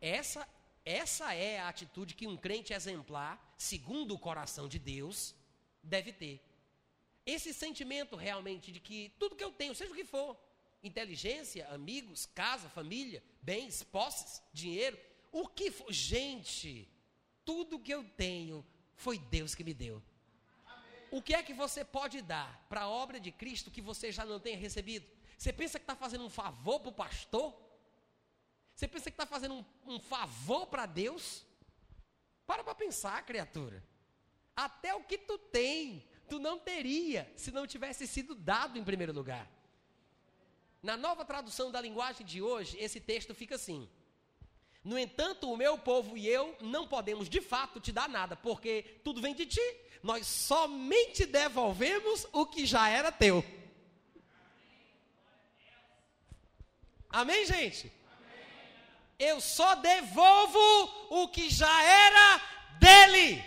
[0.00, 0.46] Essa,
[0.84, 5.34] essa é a atitude que um crente exemplar, segundo o coração de Deus,
[5.82, 6.40] deve ter.
[7.24, 10.38] Esse sentimento realmente de que tudo que eu tenho, seja o que for,
[10.82, 14.98] inteligência, amigos, casa, família, bens, posses, dinheiro,
[15.32, 16.86] o que for, gente,
[17.46, 20.02] tudo que eu tenho foi Deus que me deu.
[21.10, 24.24] O que é que você pode dar para a obra de Cristo que você já
[24.24, 25.06] não tenha recebido?
[25.36, 27.54] Você pensa que está fazendo um favor para o pastor?
[28.74, 31.44] Você pensa que está fazendo um, um favor para Deus?
[32.46, 33.82] Para para pensar, criatura.
[34.54, 39.12] Até o que tu tem, tu não teria se não tivesse sido dado em primeiro
[39.12, 39.50] lugar.
[40.82, 43.88] Na nova tradução da linguagem de hoje, esse texto fica assim:
[44.84, 49.00] No entanto, o meu povo e eu não podemos de fato te dar nada, porque
[49.02, 53.44] tudo vem de ti nós somente devolvemos o que já era teu.
[57.10, 57.92] Amém, gente?
[59.18, 60.58] Eu só devolvo
[61.10, 62.40] o que já era
[62.78, 63.42] dele.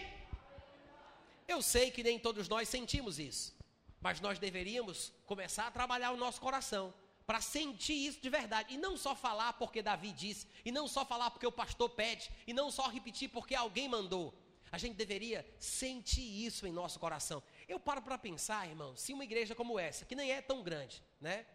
[1.47, 3.55] Eu sei que nem todos nós sentimos isso.
[3.99, 6.93] Mas nós deveríamos começar a trabalhar o nosso coração
[7.32, 8.73] para sentir isso de verdade.
[8.73, 12.29] E não só falar porque Davi disse, e não só falar porque o pastor pede,
[12.45, 14.38] e não só repetir porque alguém mandou.
[14.69, 17.41] A gente deveria sentir isso em nosso coração.
[17.69, 21.01] Eu paro para pensar, irmão, se uma igreja como essa, que nem é tão grande,
[21.21, 21.45] né?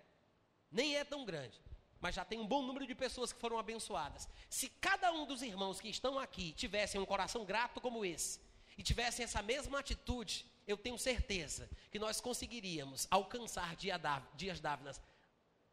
[0.73, 1.61] Nem é tão grande,
[2.01, 4.27] mas já tem um bom número de pessoas que foram abençoadas.
[4.49, 8.41] Se cada um dos irmãos que estão aqui tivessem um coração grato como esse,
[8.79, 15.03] e tivessem essa mesma atitude, eu tenho certeza que nós conseguiríamos alcançar dias dávidas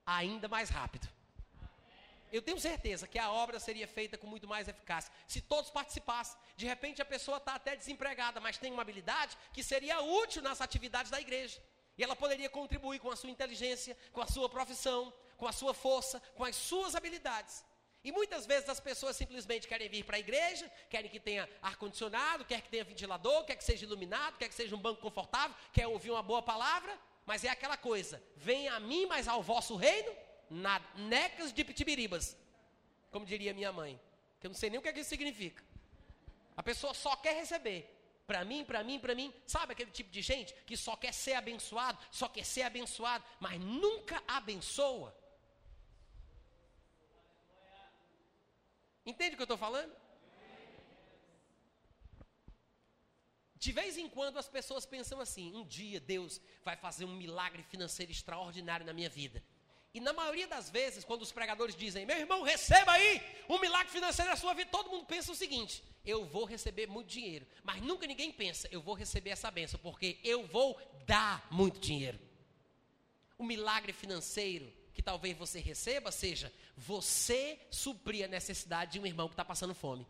[0.06, 1.08] ainda mais rápido.
[2.32, 5.14] Eu tenho certeza que a obra seria feita com muito mais eficácia.
[5.28, 9.64] Se todos participassem, de repente a pessoa está até desempregada, mas tem uma habilidade que
[9.64, 11.62] seria útil nas atividades da igreja.
[11.96, 15.76] E ela poderia contribuir com a sua inteligência, com a sua profissão, com a sua
[15.76, 17.64] força, com as suas habilidades.
[18.04, 22.44] E muitas vezes as pessoas simplesmente querem vir para a igreja, querem que tenha ar-condicionado,
[22.46, 25.88] quer que tenha ventilador, quer que seja iluminado, quer que seja um banco confortável, quer
[25.88, 30.12] ouvir uma boa palavra, mas é aquela coisa: venha a mim, mas ao vosso reino,
[30.50, 32.38] na necas de pitibiribas.
[33.12, 34.00] Como diria minha mãe,
[34.40, 35.64] que eu não sei nem o que, é que isso significa.
[36.56, 37.90] A pessoa só quer receber.
[38.26, 39.34] Para mim, para mim, para mim.
[39.46, 43.60] Sabe aquele tipo de gente que só quer ser abençoado, só quer ser abençoado, mas
[43.60, 45.16] nunca abençoa?
[49.06, 49.94] Entende o que eu estou falando?
[53.64, 57.64] De vez em quando as pessoas pensam assim: um dia Deus vai fazer um milagre
[57.64, 59.42] financeiro extraordinário na minha vida.
[59.94, 63.90] E na maioria das vezes, quando os pregadores dizem, meu irmão, receba aí um milagre
[63.90, 67.48] financeiro na sua vida, todo mundo pensa o seguinte: eu vou receber muito dinheiro.
[67.64, 72.20] Mas nunca ninguém pensa, eu vou receber essa benção, porque eu vou dar muito dinheiro.
[73.38, 79.30] O milagre financeiro que talvez você receba seja você suprir a necessidade de um irmão
[79.30, 80.06] que está passando fome.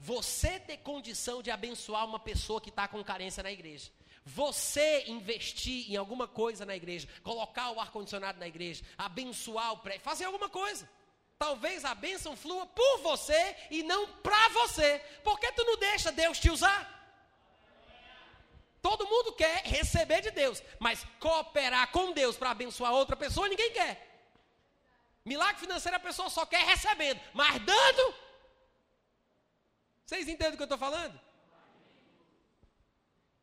[0.00, 3.90] Você ter condição de abençoar uma pessoa que está com carência na igreja.
[4.24, 10.02] Você investir em alguma coisa na igreja, colocar o ar-condicionado na igreja, abençoar o prédio,
[10.02, 10.88] fazer alguma coisa.
[11.38, 14.98] Talvez a bênção flua por você e não para você.
[15.22, 16.90] Por que tu não deixa Deus te usar?
[18.80, 23.72] Todo mundo quer receber de Deus, mas cooperar com Deus para abençoar outra pessoa, ninguém
[23.72, 24.14] quer.
[25.24, 28.14] Milagre financeiro a pessoa só quer recebendo, mas dando
[30.04, 31.18] vocês entendem o que eu estou falando?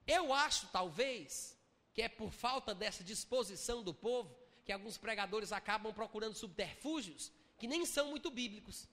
[0.08, 1.58] Eu acho, talvez,
[1.94, 4.36] que é por falta dessa disposição do povo
[4.66, 8.88] que alguns pregadores acabam procurando subterfúgios que nem são muito bíblicos.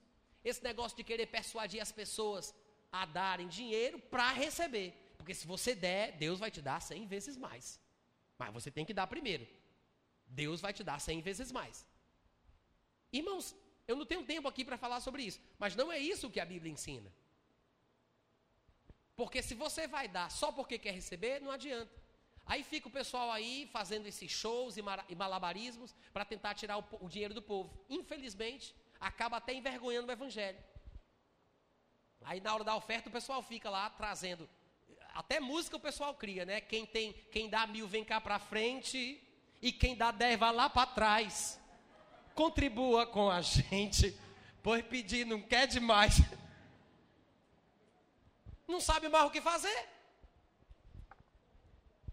[0.44, 2.54] Esse negócio de querer persuadir as pessoas
[2.92, 4.94] a darem dinheiro para receber.
[5.16, 7.80] Porque se você der, Deus vai te dar cem vezes mais.
[8.38, 9.46] Mas você tem que dar primeiro.
[10.26, 11.86] Deus vai te dar cem vezes mais.
[13.12, 13.54] Irmãos,
[13.86, 16.44] eu não tenho tempo aqui para falar sobre isso, mas não é isso que a
[16.44, 17.12] Bíblia ensina.
[19.18, 21.90] Porque se você vai dar só porque quer receber, não adianta.
[22.46, 27.08] Aí fica o pessoal aí fazendo esses shows e malabarismos para tentar tirar o, o,
[27.08, 27.68] dinheiro do povo.
[27.90, 30.56] Infelizmente, acaba até envergonhando o evangelho.
[32.22, 34.48] Aí na hora da oferta o pessoal fica lá trazendo.
[35.12, 36.60] Até música o pessoal cria, né?
[36.60, 39.20] Quem tem, quem dá mil vem cá para frente
[39.60, 41.60] e quem dá dez vai lá para trás.
[42.36, 44.16] Contribua com a gente,
[44.62, 46.20] pois pedir não quer demais
[48.68, 49.88] não sabe mais o que fazer.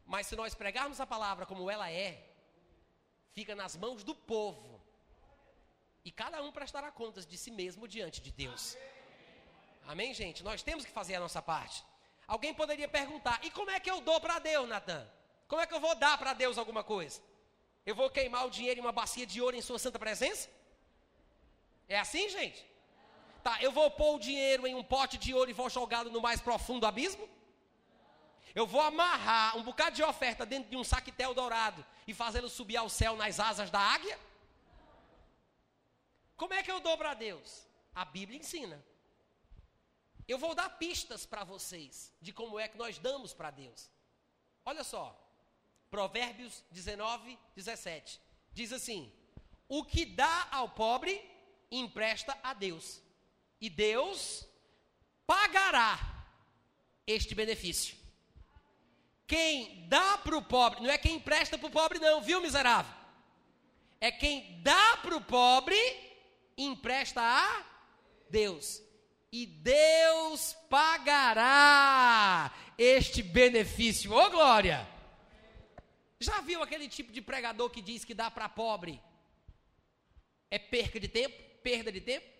[0.06, 2.12] Mas se nós pregarmos a palavra como ela é,
[3.34, 4.82] fica nas mãos do povo.
[6.04, 8.78] E cada um prestará contas de si mesmo diante de Deus.
[9.88, 10.44] Amém, gente?
[10.44, 11.84] Nós temos que fazer a nossa parte.
[12.28, 15.08] Alguém poderia perguntar: e como é que eu dou para Deus, Natan?
[15.48, 17.22] Como é que eu vou dar para Deus alguma coisa?
[17.86, 20.50] Eu vou queimar o dinheiro em uma bacia de ouro em Sua santa presença?
[21.88, 22.66] É assim, gente?
[23.46, 26.20] Tá, eu vou pôr o dinheiro em um pote de ouro e vou jogá-lo no
[26.20, 27.30] mais profundo abismo?
[28.56, 32.78] Eu vou amarrar um bocado de oferta dentro de um saquetel dourado e fazê-lo subir
[32.78, 34.20] ao céu nas asas da águia?
[36.36, 37.68] Como é que eu dou para Deus?
[37.94, 38.84] A Bíblia ensina.
[40.28, 43.92] Eu vou dar pistas para vocês de como é que nós damos para Deus.
[44.66, 45.16] Olha só,
[45.92, 48.20] Provérbios 19, 17.
[48.52, 49.14] Diz assim:
[49.70, 51.24] O que dá ao pobre,
[51.70, 53.05] empresta a Deus
[53.60, 54.46] e Deus
[55.26, 56.00] pagará
[57.08, 57.96] este benefício.
[59.28, 62.94] Quem dá para o pobre, não é quem empresta para o pobre, não, viu, miserável?
[64.00, 65.76] É quem dá para o pobre,
[66.58, 67.66] empresta a
[68.30, 68.82] Deus.
[69.32, 74.14] E Deus pagará este benefício.
[74.14, 74.88] Ô oh, glória!
[76.20, 79.02] Já viu aquele tipo de pregador que diz que dá para pobre?
[80.50, 81.36] É perca de tempo?
[81.62, 82.35] Perda de tempo?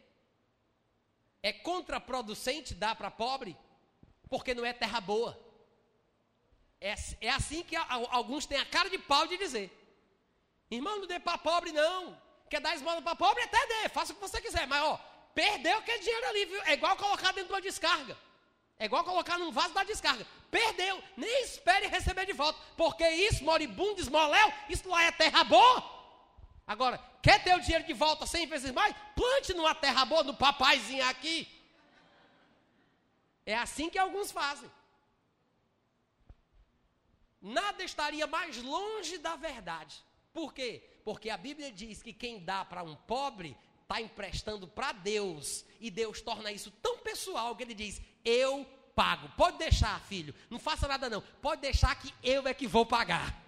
[1.50, 3.56] É contraproducente dar para pobre,
[4.28, 5.40] porque não é terra boa.
[6.82, 9.70] É, é assim que alguns têm a cara de pau de dizer.
[10.72, 12.20] Irmão, não dê para pobre, não.
[12.50, 13.44] Quer dar esmola para pobre?
[13.44, 14.66] Até dê, faça o que você quiser.
[14.66, 15.00] Mas, ó,
[15.36, 16.64] perdeu aquele dinheiro ali, viu?
[16.64, 18.18] É igual colocar dentro de uma descarga.
[18.80, 20.26] É igual colocar num vaso da descarga.
[20.50, 22.60] Perdeu, nem espere receber de volta.
[22.76, 25.95] Porque isso, moribundo, esmoléu, isso lá é terra boa.
[26.68, 28.96] Agora, quer ter o dinheiro de volta 100 vezes mais?
[29.16, 31.48] Plante numa terra boa, no papaizinho aqui.
[33.46, 34.70] É assim que alguns fazem.
[37.40, 40.04] Nada estaria mais longe da verdade.
[40.34, 40.84] Por quê?
[41.04, 45.64] Porque a Bíblia diz que quem dá para um pobre está emprestando para Deus.
[45.80, 49.30] E Deus torna isso tão pessoal que ele diz: Eu pago.
[49.38, 50.34] Pode deixar, filho.
[50.50, 51.22] Não faça nada, não.
[51.22, 53.40] Pode deixar que eu é que vou pagar.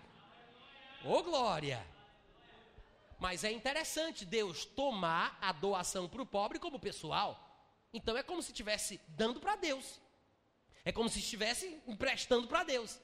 [1.04, 1.97] Ô, oh, glória!
[3.20, 7.44] Mas é interessante Deus tomar a doação para o pobre como pessoal.
[7.94, 10.00] Então é como se estivesse dando para Deus.
[10.86, 13.00] É como se estivesse emprestando para Deus.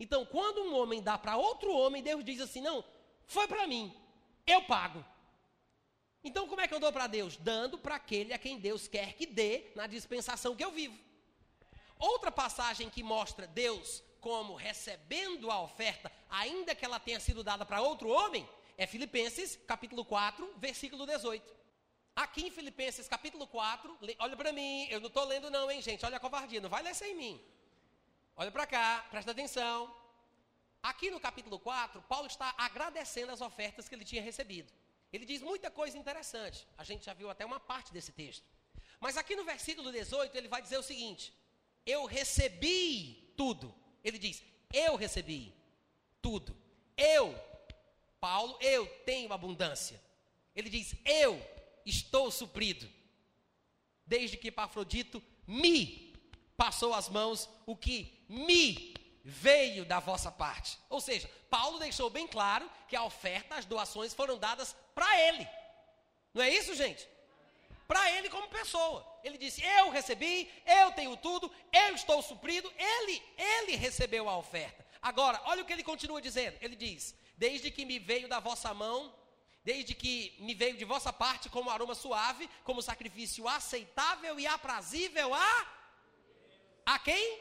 [0.00, 2.84] Então, quando um homem dá para outro homem, Deus diz assim: não,
[3.26, 3.94] foi para mim,
[4.46, 5.04] eu pago.
[6.22, 7.36] Então, como é que eu dou para Deus?
[7.36, 10.98] Dando para aquele a quem Deus quer que dê na dispensação que eu vivo.
[11.98, 17.64] Outra passagem que mostra Deus como recebendo a oferta, ainda que ela tenha sido dada
[17.64, 18.48] para outro homem,
[18.78, 21.56] é Filipenses, capítulo 4, versículo 18.
[22.14, 26.06] Aqui em Filipenses, capítulo 4, olha para mim, eu não estou lendo não, hein, gente,
[26.06, 27.40] olha a covardia, não vai ler sem mim.
[28.36, 29.92] Olha para cá, presta atenção.
[30.80, 34.72] Aqui no capítulo 4, Paulo está agradecendo as ofertas que ele tinha recebido.
[35.12, 38.46] Ele diz muita coisa interessante, a gente já viu até uma parte desse texto.
[39.00, 41.32] Mas aqui no versículo 18, ele vai dizer o seguinte:
[41.84, 43.74] Eu recebi tudo.
[44.04, 45.54] Ele diz: Eu recebi
[46.20, 46.56] tudo.
[46.96, 47.47] Eu
[48.20, 50.00] Paulo, eu tenho abundância.
[50.54, 51.40] Ele diz: Eu
[51.84, 52.88] estou suprido.
[54.06, 56.14] Desde que Epafrodito me
[56.56, 60.78] passou as mãos o que me veio da vossa parte.
[60.88, 65.46] Ou seja, Paulo deixou bem claro que a oferta, as doações foram dadas para ele.
[66.32, 67.06] Não é isso, gente?
[67.86, 69.06] Para ele como pessoa.
[69.22, 72.72] Ele disse: Eu recebi, eu tenho tudo, eu estou suprido.
[72.76, 74.86] Ele, ele recebeu a oferta.
[75.00, 76.56] Agora, olha o que ele continua dizendo.
[76.60, 79.14] Ele diz: desde que me veio da vossa mão,
[79.64, 85.32] desde que me veio de vossa parte como aroma suave, como sacrifício aceitável e aprazível
[85.32, 85.74] a
[86.84, 87.38] a quem?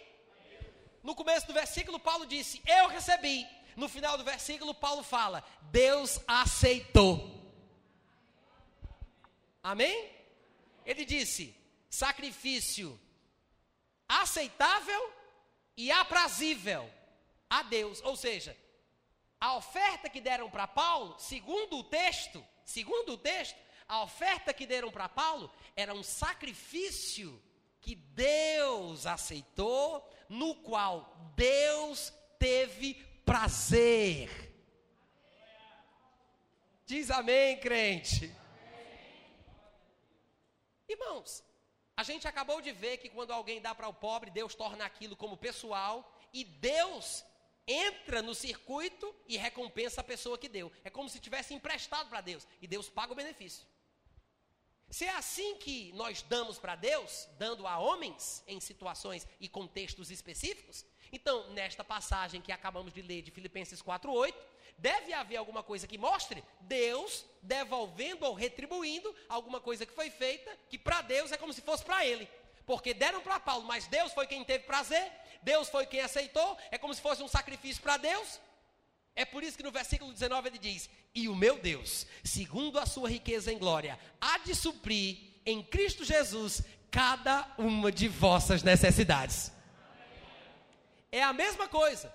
[1.01, 3.47] No começo do versículo Paulo disse: "Eu recebi".
[3.75, 7.11] No final do versículo Paulo fala: "Deus aceitou".
[9.63, 10.11] Amém?
[10.85, 11.55] Ele disse:
[11.89, 12.99] "Sacrifício
[14.07, 15.13] aceitável
[15.75, 16.91] e aprazível
[17.49, 18.55] a Deus", ou seja,
[19.39, 23.57] a oferta que deram para Paulo, segundo o texto, segundo o texto,
[23.87, 27.41] a oferta que deram para Paulo era um sacrifício
[27.79, 34.47] que Deus aceitou, no qual Deus teve prazer.
[36.85, 38.33] Diz amém, crente.
[40.89, 41.43] Irmãos,
[41.95, 45.15] a gente acabou de ver que quando alguém dá para o pobre, Deus torna aquilo
[45.15, 47.23] como pessoal e Deus
[47.67, 50.71] entra no circuito e recompensa a pessoa que deu.
[50.83, 53.65] É como se tivesse emprestado para Deus e Deus paga o benefício.
[54.89, 60.09] Se é assim que nós damos para Deus, dando a homens em situações e contextos
[60.09, 64.35] específicos, então, nesta passagem que acabamos de ler de Filipenses 4:8,
[64.77, 70.57] deve haver alguma coisa que mostre Deus devolvendo ou retribuindo alguma coisa que foi feita,
[70.69, 72.29] que para Deus é como se fosse para ele.
[72.67, 75.09] Porque deram para Paulo, mas Deus foi quem teve prazer,
[75.41, 78.41] Deus foi quem aceitou, é como se fosse um sacrifício para Deus.
[79.15, 82.85] É por isso que no versículo 19 ele diz: E o meu Deus, segundo a
[82.85, 86.61] sua riqueza em glória, há de suprir em Cristo Jesus
[86.91, 89.49] cada uma de vossas necessidades.
[91.09, 92.13] É a mesma coisa.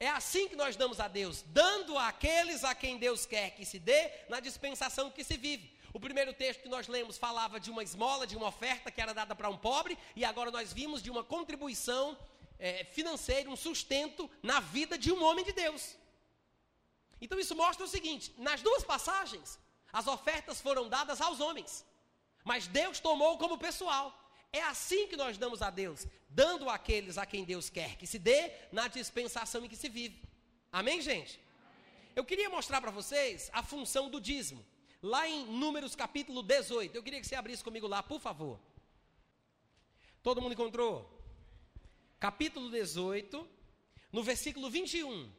[0.00, 3.78] É assim que nós damos a Deus, dando àqueles a quem Deus quer que se
[3.78, 5.75] dê na dispensação que se vive.
[5.96, 9.14] O primeiro texto que nós lemos falava de uma esmola, de uma oferta que era
[9.14, 12.04] dada para um pobre, e agora nós vimos de uma contribuição
[12.58, 15.96] é, financeira, um sustento na vida de um homem de Deus.
[17.18, 19.58] Então isso mostra o seguinte: nas duas passagens,
[19.90, 21.82] as ofertas foram dadas aos homens,
[22.44, 24.06] mas Deus tomou como pessoal.
[24.52, 28.18] É assim que nós damos a Deus, dando àqueles a quem Deus quer que se
[28.18, 30.22] dê na dispensação em que se vive.
[30.70, 31.40] Amém, gente?
[32.14, 34.75] Eu queria mostrar para vocês a função do dízimo.
[35.02, 36.94] Lá em Números capítulo 18.
[36.94, 38.58] Eu queria que você abrisse comigo lá, por favor.
[40.22, 41.08] Todo mundo encontrou?
[42.18, 43.48] Capítulo 18,
[44.10, 45.30] no versículo 21.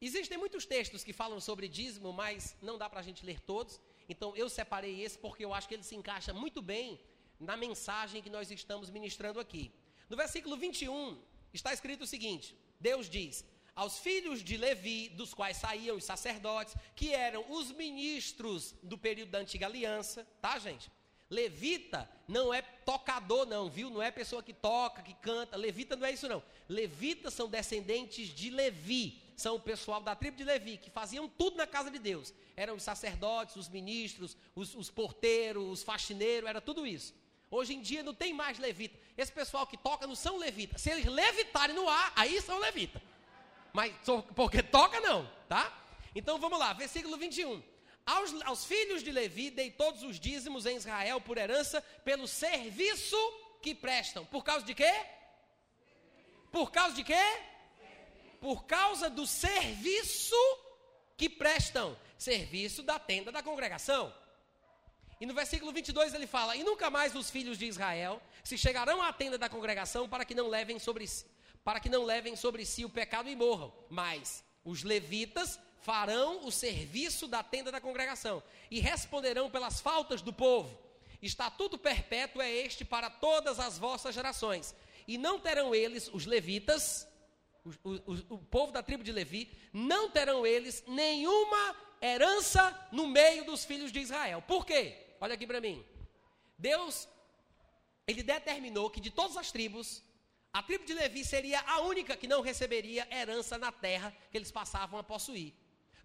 [0.00, 3.78] Existem muitos textos que falam sobre dízimo, mas não dá para a gente ler todos.
[4.08, 6.98] Então eu separei esse porque eu acho que ele se encaixa muito bem
[7.38, 9.70] na mensagem que nós estamos ministrando aqui.
[10.08, 11.20] No versículo 21
[11.52, 13.44] está escrito o seguinte: Deus diz:
[13.80, 19.30] aos filhos de Levi, dos quais saíam os sacerdotes, que eram os ministros do período
[19.30, 20.90] da antiga aliança, tá, gente?
[21.30, 23.88] Levita não é tocador, não, viu?
[23.88, 25.56] Não é pessoa que toca, que canta.
[25.56, 26.42] Levita não é isso, não.
[26.68, 29.22] Levitas são descendentes de Levi.
[29.34, 32.34] São o pessoal da tribo de Levi, que faziam tudo na casa de Deus.
[32.54, 37.14] Eram os sacerdotes, os ministros, os, os porteiros, os faxineiros, era tudo isso.
[37.50, 38.98] Hoje em dia não tem mais levita.
[39.16, 40.82] Esse pessoal que toca não são levitas.
[40.82, 43.00] Se eles levitarem no ar, aí são levitas.
[43.72, 43.94] Mas
[44.34, 45.76] porque toca não, tá?
[46.14, 47.62] Então vamos lá, versículo 21.
[48.04, 53.16] Aos, aos filhos de Levi dei todos os dízimos em Israel por herança pelo serviço
[53.62, 54.24] que prestam.
[54.24, 54.92] Por causa de quê?
[56.50, 57.40] Por causa de quê?
[58.40, 60.34] Por causa do serviço
[61.16, 61.96] que prestam.
[62.18, 64.12] Serviço da tenda da congregação.
[65.20, 69.02] E no versículo 22 ele fala: E nunca mais os filhos de Israel se chegarão
[69.02, 71.26] à tenda da congregação para que não levem sobre si,
[71.64, 73.72] para que não levem sobre si o pecado e morram.
[73.88, 80.32] Mas os levitas farão o serviço da tenda da congregação e responderão pelas faltas do
[80.32, 80.78] povo.
[81.22, 84.74] Estatuto perpétuo é este para todas as vossas gerações.
[85.06, 87.06] E não terão eles, os levitas,
[87.64, 93.44] o, o, o povo da tribo de Levi, não terão eles nenhuma herança no meio
[93.44, 94.42] dos filhos de Israel.
[94.46, 94.96] Por quê?
[95.20, 95.84] Olha aqui para mim.
[96.56, 97.08] Deus,
[98.06, 100.02] ele determinou que de todas as tribos,
[100.52, 104.50] a tribo de Levi seria a única que não receberia herança na terra que eles
[104.50, 105.54] passavam a possuir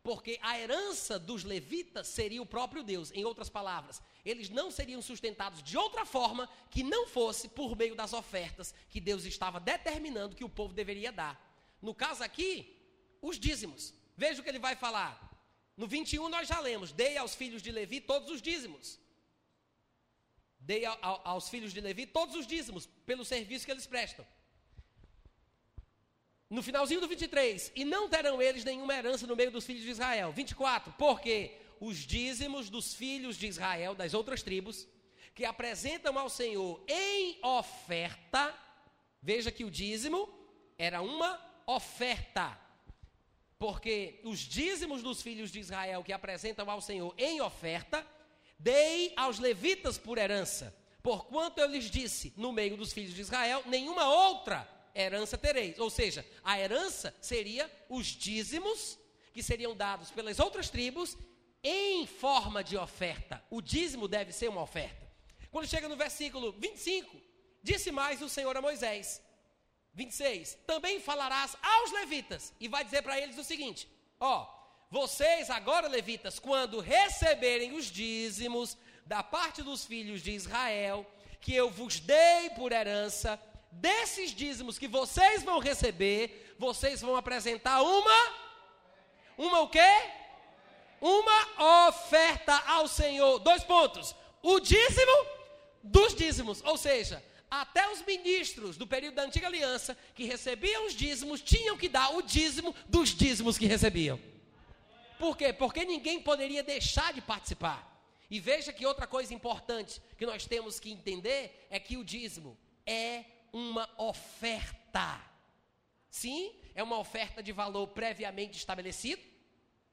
[0.05, 3.11] porque a herança dos levitas seria o próprio Deus.
[3.11, 7.95] Em outras palavras, eles não seriam sustentados de outra forma que não fosse por meio
[7.95, 11.35] das ofertas que Deus estava determinando que o povo deveria dar.
[11.81, 12.71] No caso aqui,
[13.19, 13.95] os dízimos.
[14.15, 15.19] Veja o que ele vai falar.
[15.75, 18.99] No 21 nós já lemos: Dei aos filhos de Levi todos os dízimos.
[20.65, 24.25] Dei a, a, aos filhos de Levi todos os dízimos, pelo serviço que eles prestam.
[26.49, 29.91] No finalzinho do 23, e não terão eles nenhuma herança no meio dos filhos de
[29.91, 30.31] Israel.
[30.31, 34.87] 24, porque os dízimos dos filhos de Israel, das outras tribos,
[35.35, 38.57] que apresentam ao Senhor em oferta,
[39.21, 40.29] veja que o dízimo
[40.77, 42.59] era uma oferta.
[43.59, 48.05] Porque os dízimos dos filhos de Israel que apresentam ao Senhor em oferta,
[48.57, 50.75] dei aos levitas por herança.
[51.01, 55.77] Porquanto eu lhes disse, no meio dos filhos de Israel, nenhuma outra herança tereis.
[55.77, 58.97] Ou seja, a herança seria os dízimos
[59.33, 61.17] que seriam dados pelas outras tribos
[61.63, 63.43] em forma de oferta.
[63.49, 65.05] O dízimo deve ser uma oferta.
[65.51, 67.21] Quando chega no versículo 25,
[67.61, 69.21] disse mais o Senhor a Moisés:
[69.93, 70.59] 26.
[70.65, 73.87] Também falarás aos levitas e vai dizer para eles o seguinte:
[74.19, 74.47] ó,
[74.95, 81.05] vocês agora levitas, quando receberem os dízimos da parte dos filhos de Israel,
[81.41, 83.37] que eu vos dei por herança,
[83.69, 88.45] desses dízimos que vocês vão receber, vocês vão apresentar uma
[89.37, 89.93] uma o quê?
[91.01, 93.39] Uma oferta ao Senhor.
[93.39, 94.15] Dois pontos.
[94.41, 95.25] O dízimo
[95.83, 97.21] dos dízimos, ou seja,
[97.51, 102.15] até os ministros do período da antiga aliança que recebiam os dízimos tinham que dar
[102.15, 104.17] o dízimo dos dízimos que recebiam.
[105.19, 105.53] Por quê?
[105.53, 107.93] Porque ninguém poderia deixar de participar.
[108.29, 112.57] E veja que outra coisa importante que nós temos que entender é que o dízimo
[112.85, 113.23] é
[113.53, 115.21] uma oferta.
[116.09, 119.21] Sim, é uma oferta de valor previamente estabelecido,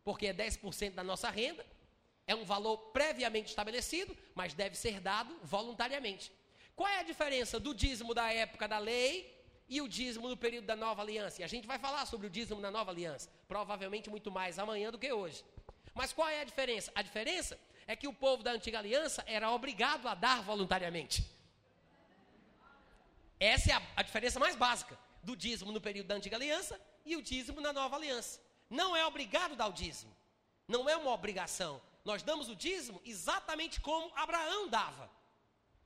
[0.05, 1.65] porque é 10% da nossa renda.
[2.27, 6.33] É um valor previamente estabelecido, mas deve ser dado voluntariamente.
[6.75, 10.67] Qual é a diferença do dízimo da época da lei e o dízimo no período
[10.67, 11.41] da nova aliança?
[11.41, 14.91] E a gente vai falar sobre o dízimo na nova aliança, provavelmente muito mais amanhã
[14.91, 15.45] do que hoje.
[15.95, 16.91] Mas qual é a diferença?
[16.95, 21.25] A diferença é que o povo da antiga aliança era obrigado a dar voluntariamente.
[23.39, 27.17] Essa é a, a diferença mais básica do dízimo no período da antiga aliança e
[27.17, 28.41] o dízimo na nova aliança.
[28.71, 30.15] Não é obrigado dar o dízimo.
[30.67, 31.81] Não é uma obrigação.
[32.05, 35.11] Nós damos o dízimo exatamente como Abraão dava.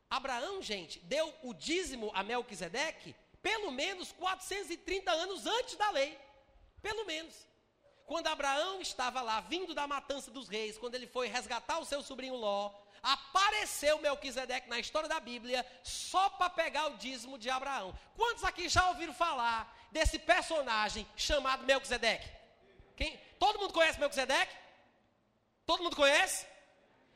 [0.09, 3.15] Abraão, gente, deu o dízimo a Melquisedeque
[3.47, 6.19] pelo menos 430 anos antes da lei.
[6.83, 7.47] Pelo menos.
[8.05, 12.03] Quando Abraão estava lá, vindo da matança dos reis, quando ele foi resgatar o seu
[12.03, 17.97] sobrinho Ló, apareceu Melquisedeque na história da Bíblia só para pegar o dízimo de Abraão.
[18.17, 22.29] Quantos aqui já ouviram falar desse personagem chamado Melquisedeque?
[22.97, 23.17] Quem?
[23.39, 24.57] Todo mundo conhece Melquisedeque?
[25.65, 26.45] Todo mundo conhece?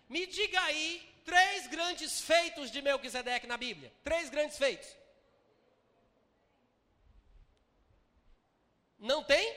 [0.09, 3.93] Me diga aí três grandes feitos de Melquisedeque na Bíblia.
[4.05, 4.99] Três grandes feitos.
[9.01, 9.56] Não tem?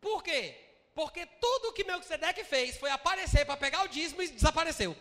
[0.00, 0.56] Por quê?
[0.94, 4.96] Porque tudo que Melquisedeque fez foi aparecer para pegar o dízimo e desapareceu.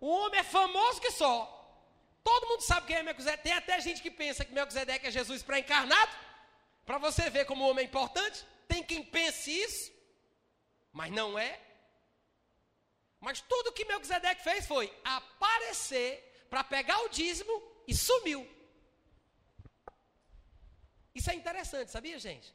[0.00, 1.56] O homem é famoso que só.
[2.24, 3.44] Todo mundo sabe quem é Melquisedeque.
[3.44, 6.10] Tem até gente que pensa que Melquisedeque é Jesus pré-encarnado.
[6.84, 9.92] Para você ver como o homem é importante, tem quem pense isso,
[10.92, 11.60] mas não é.
[13.20, 18.48] Mas tudo que Melquisedeque fez foi aparecer para pegar o dízimo e sumiu.
[21.14, 22.54] Isso é interessante, sabia, gente?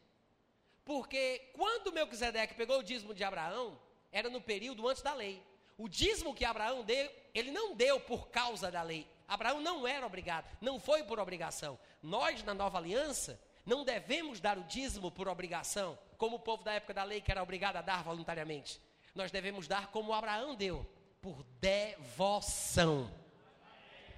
[0.84, 3.80] Porque quando Melquisedeque pegou o dízimo de Abraão,
[4.12, 5.44] era no período antes da lei.
[5.78, 9.06] O dízimo que Abraão deu, ele não deu por causa da lei.
[9.28, 11.78] Abraão não era obrigado, não foi por obrigação.
[12.02, 16.74] Nós, na nova aliança, não devemos dar o dízimo por obrigação, como o povo da
[16.74, 18.80] época da lei que era obrigado a dar voluntariamente.
[19.14, 20.86] Nós devemos dar como Abraão deu,
[21.20, 23.12] por devoção.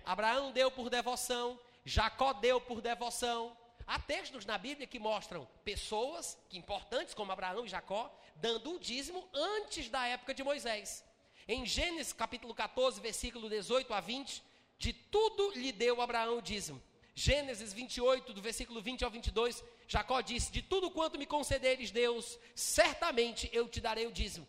[0.06, 3.56] Abraão deu por devoção, Jacó deu por devoção.
[3.88, 8.80] Há textos na Bíblia que mostram pessoas que importantes como Abraão e Jacó dando o
[8.80, 11.06] dízimo antes da época de Moisés.
[11.48, 14.44] Em Gênesis capítulo 14, versículo 18 a 20,
[14.78, 16.84] de tudo lhe deu Abraão o dízimo.
[17.16, 22.38] Gênesis 28, do versículo 20 ao 22, Jacó disse: De tudo quanto me concederes, Deus,
[22.54, 24.46] certamente eu te darei o dízimo.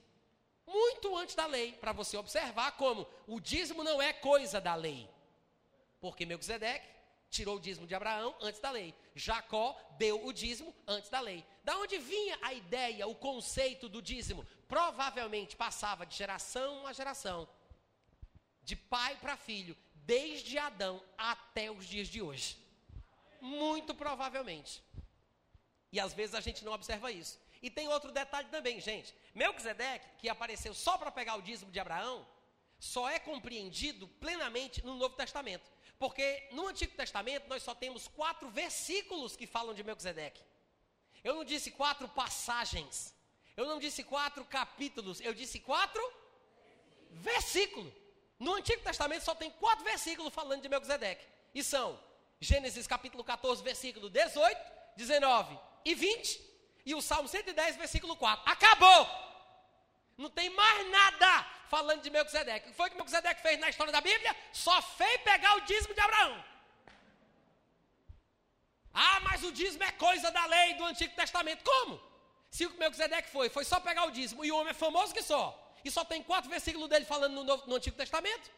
[0.67, 5.09] Muito antes da lei, para você observar como o dízimo não é coisa da lei.
[6.01, 6.98] Porque Melquisedeque
[7.31, 8.95] tirou o dízimo de Abraão antes da lei.
[9.15, 11.45] Jacó deu o dízimo antes da lei.
[11.65, 14.47] Da onde vinha a ideia, o conceito do dízimo?
[14.67, 17.49] Provavelmente passava de geração a geração,
[18.63, 22.57] de pai para filho, desde Adão até os dias de hoje.
[23.41, 24.83] Muito provavelmente.
[25.93, 27.39] E às vezes a gente não observa isso.
[27.63, 29.15] E tem outro detalhe também, gente.
[29.35, 32.27] Melquisedeque, que apareceu só para pegar o dízimo de Abraão,
[32.79, 35.69] só é compreendido plenamente no Novo Testamento.
[35.99, 40.43] Porque no Antigo Testamento nós só temos quatro versículos que falam de Melquisedeque.
[41.25, 43.15] Eu não disse quatro passagens.
[43.57, 45.21] Eu não disse quatro capítulos.
[45.21, 46.03] Eu disse quatro
[47.11, 47.93] versículos.
[48.39, 51.27] No Antigo Testamento só tem quatro versículos falando de Melquisedeque.
[51.53, 51.99] E são
[52.41, 54.57] Gênesis capítulo 14, versículo 18,
[54.97, 56.41] 19 e 20.
[56.87, 58.45] E o Salmo 110, versículo 4.
[58.47, 59.28] Acabou!
[60.19, 62.67] Não tem mais nada falando de Melquisedeque.
[62.67, 64.35] O que foi que Melquisedeque fez na história da Bíblia?
[64.53, 66.45] Só fez pegar o dízimo de Abraão.
[68.93, 71.63] Ah, mas o dízimo é coisa da lei do Antigo Testamento.
[71.63, 72.01] Como?
[72.51, 75.15] Se o que Melquisedeque foi, foi só pegar o dízimo e o homem é famoso
[75.15, 75.47] que só.
[75.85, 78.51] E só tem quatro versículos dele falando no, Novo, no Antigo Testamento.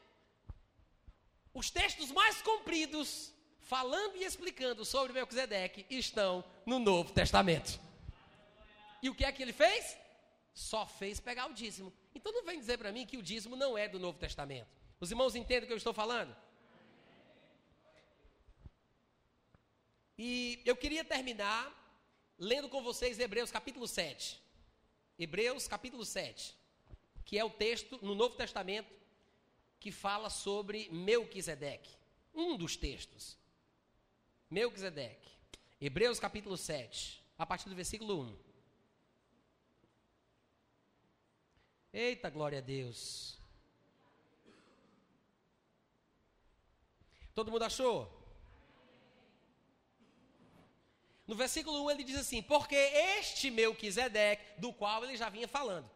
[1.52, 7.78] Os textos mais compridos, falando e explicando sobre Melquisedeque, estão no Novo Testamento.
[9.02, 9.99] E o que é que ele fez?
[10.60, 11.90] Só fez pegar o dízimo.
[12.14, 14.68] Então não vem dizer para mim que o dízimo não é do Novo Testamento.
[15.00, 16.36] Os irmãos entendem o que eu estou falando?
[20.18, 21.64] E eu queria terminar
[22.38, 24.38] lendo com vocês Hebreus capítulo 7.
[25.18, 26.54] Hebreus capítulo 7,
[27.24, 28.92] que é o texto no Novo Testamento
[29.78, 31.96] que fala sobre Melquisedeque.
[32.34, 33.38] Um dos textos.
[34.50, 35.30] Melquisedeque.
[35.80, 38.49] Hebreus capítulo 7, a partir do versículo 1.
[41.92, 43.36] Eita, glória a Deus.
[47.34, 48.20] Todo mundo achou?
[51.26, 55.90] No versículo 1 ele diz assim: Porque este Melquisedeque, do qual ele já vinha falando,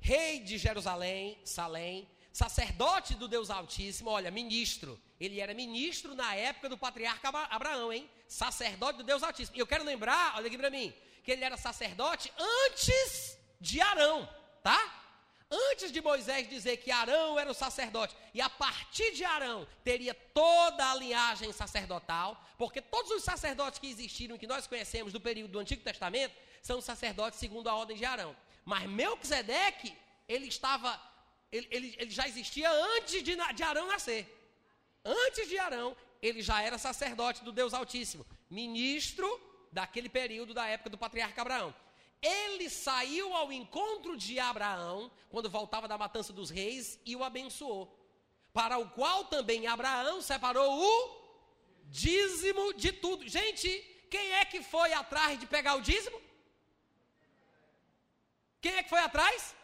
[0.00, 5.00] rei de Jerusalém, Salém, sacerdote do Deus Altíssimo, olha, ministro.
[5.20, 8.10] Ele era ministro na época do patriarca Abraão, hein?
[8.26, 9.56] Sacerdote do Deus Altíssimo.
[9.56, 10.92] E eu quero lembrar, olha aqui para mim,
[11.22, 14.28] que ele era sacerdote antes de Arão,
[14.62, 15.01] tá?
[15.54, 20.14] Antes de Moisés dizer que Arão era o sacerdote, e a partir de Arão teria
[20.14, 25.50] toda a linhagem sacerdotal, porque todos os sacerdotes que existiram, que nós conhecemos do período
[25.50, 28.34] do Antigo Testamento, são sacerdotes segundo a ordem de Arão.
[28.64, 29.94] Mas Melquisedeque,
[30.26, 30.98] ele estava,
[31.50, 34.26] ele, ele, ele já existia antes de, de Arão nascer.
[35.04, 39.28] Antes de Arão, ele já era sacerdote do Deus Altíssimo, ministro
[39.70, 41.74] daquele período da época do patriarca Abraão
[42.22, 47.92] ele saiu ao encontro de Abraão, quando voltava da matança dos reis, e o abençoou.
[48.52, 51.22] Para o qual também Abraão separou o
[51.86, 53.26] dízimo de tudo.
[53.28, 53.68] Gente,
[54.08, 56.20] quem é que foi atrás de pegar o dízimo?
[58.60, 59.56] Quem é que foi atrás?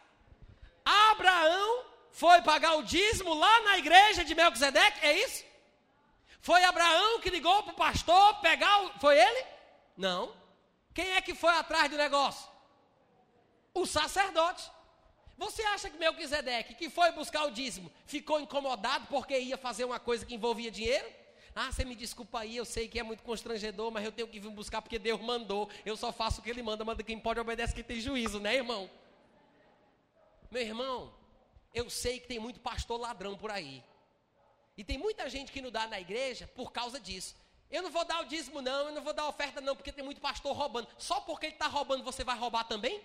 [0.83, 5.45] Abraão foi pagar o dízimo lá na igreja de Melquisedeque, é isso?
[6.41, 8.99] Foi Abraão que ligou para o pastor pegar o.
[8.99, 9.45] Foi ele?
[9.95, 10.33] Não.
[10.93, 12.48] Quem é que foi atrás do negócio?
[13.73, 14.69] O sacerdote.
[15.37, 19.99] Você acha que Melquisedeque, que foi buscar o dízimo, ficou incomodado porque ia fazer uma
[19.99, 21.07] coisa que envolvia dinheiro?
[21.55, 24.39] Ah, você me desculpa aí, eu sei que é muito constrangedor, mas eu tenho que
[24.39, 25.69] vir buscar porque Deus mandou.
[25.85, 28.55] Eu só faço o que Ele manda, manda quem pode obedece quem tem juízo, né,
[28.55, 28.89] irmão?
[30.51, 31.13] Meu irmão,
[31.73, 33.83] eu sei que tem muito pastor ladrão por aí.
[34.77, 37.35] E tem muita gente que não dá na igreja por causa disso.
[37.71, 40.03] Eu não vou dar o dízimo, não, eu não vou dar oferta, não, porque tem
[40.03, 40.87] muito pastor roubando.
[40.97, 43.01] Só porque ele está roubando, você vai roubar também?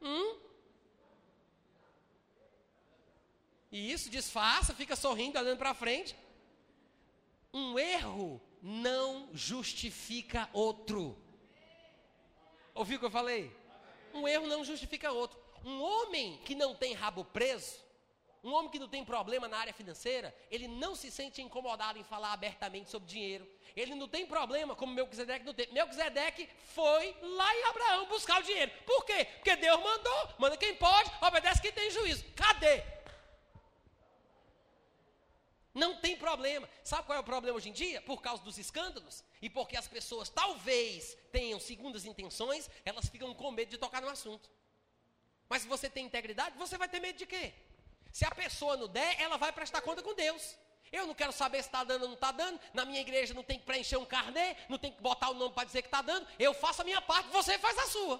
[0.00, 0.38] Hum?
[3.70, 6.16] E isso disfarça, fica sorrindo, olhando para frente.
[7.52, 11.16] Um erro não justifica outro.
[12.74, 13.54] Ouviu o que eu falei?
[14.14, 15.38] Um erro não justifica outro.
[15.64, 17.84] Um homem que não tem rabo preso,
[18.42, 22.04] um homem que não tem problema na área financeira, ele não se sente incomodado em
[22.04, 23.48] falar abertamente sobre dinheiro.
[23.74, 25.72] Ele não tem problema, como Melquisedeque não tem.
[25.72, 28.70] Melquisedeque foi lá em Abraão buscar o dinheiro.
[28.86, 29.24] Por quê?
[29.24, 32.24] Porque Deus mandou, manda quem pode, obedece quem tem juízo.
[32.34, 32.82] Cadê?
[35.74, 36.68] Não tem problema.
[36.82, 38.02] Sabe qual é o problema hoje em dia?
[38.02, 43.50] Por causa dos escândalos e porque as pessoas talvez tenham segundas intenções, elas ficam com
[43.50, 44.50] medo de tocar no assunto.
[45.48, 47.54] Mas se você tem integridade, você vai ter medo de quê?
[48.18, 50.56] Se a pessoa não der, ela vai prestar conta com Deus.
[50.90, 52.58] Eu não quero saber se está dando ou não está dando.
[52.74, 55.54] Na minha igreja não tem que preencher um carnê, não tem que botar o nome
[55.54, 56.26] para dizer que está dando.
[56.36, 58.16] Eu faço a minha parte, você faz a sua.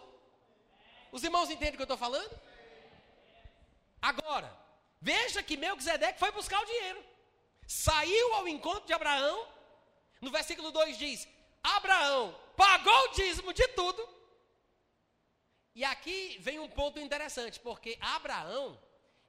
[1.11, 2.33] Os irmãos entendem o que eu estou falando?
[4.01, 4.49] Agora,
[5.01, 7.03] veja que Melquisedeque foi buscar o dinheiro
[7.69, 9.47] saiu ao encontro de Abraão.
[10.21, 11.29] No versículo 2 diz:
[11.63, 14.09] Abraão pagou o dízimo de tudo.
[15.75, 18.81] E aqui vem um ponto interessante, porque Abraão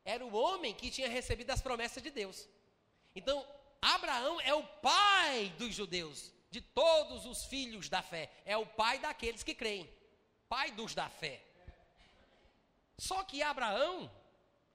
[0.05, 2.47] era o homem que tinha recebido as promessas de Deus.
[3.15, 3.45] Então,
[3.81, 8.29] Abraão é o pai dos judeus, de todos os filhos da fé.
[8.45, 9.89] É o pai daqueles que creem.
[10.47, 11.41] Pai dos da fé.
[12.97, 14.11] Só que Abraão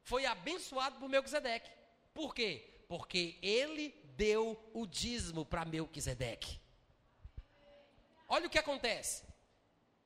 [0.03, 1.71] foi abençoado por Melquisedeque.
[2.13, 2.75] Por quê?
[2.89, 6.61] porque ele deu o dízimo para Melquisedeque.
[8.29, 9.25] Olha o que acontece.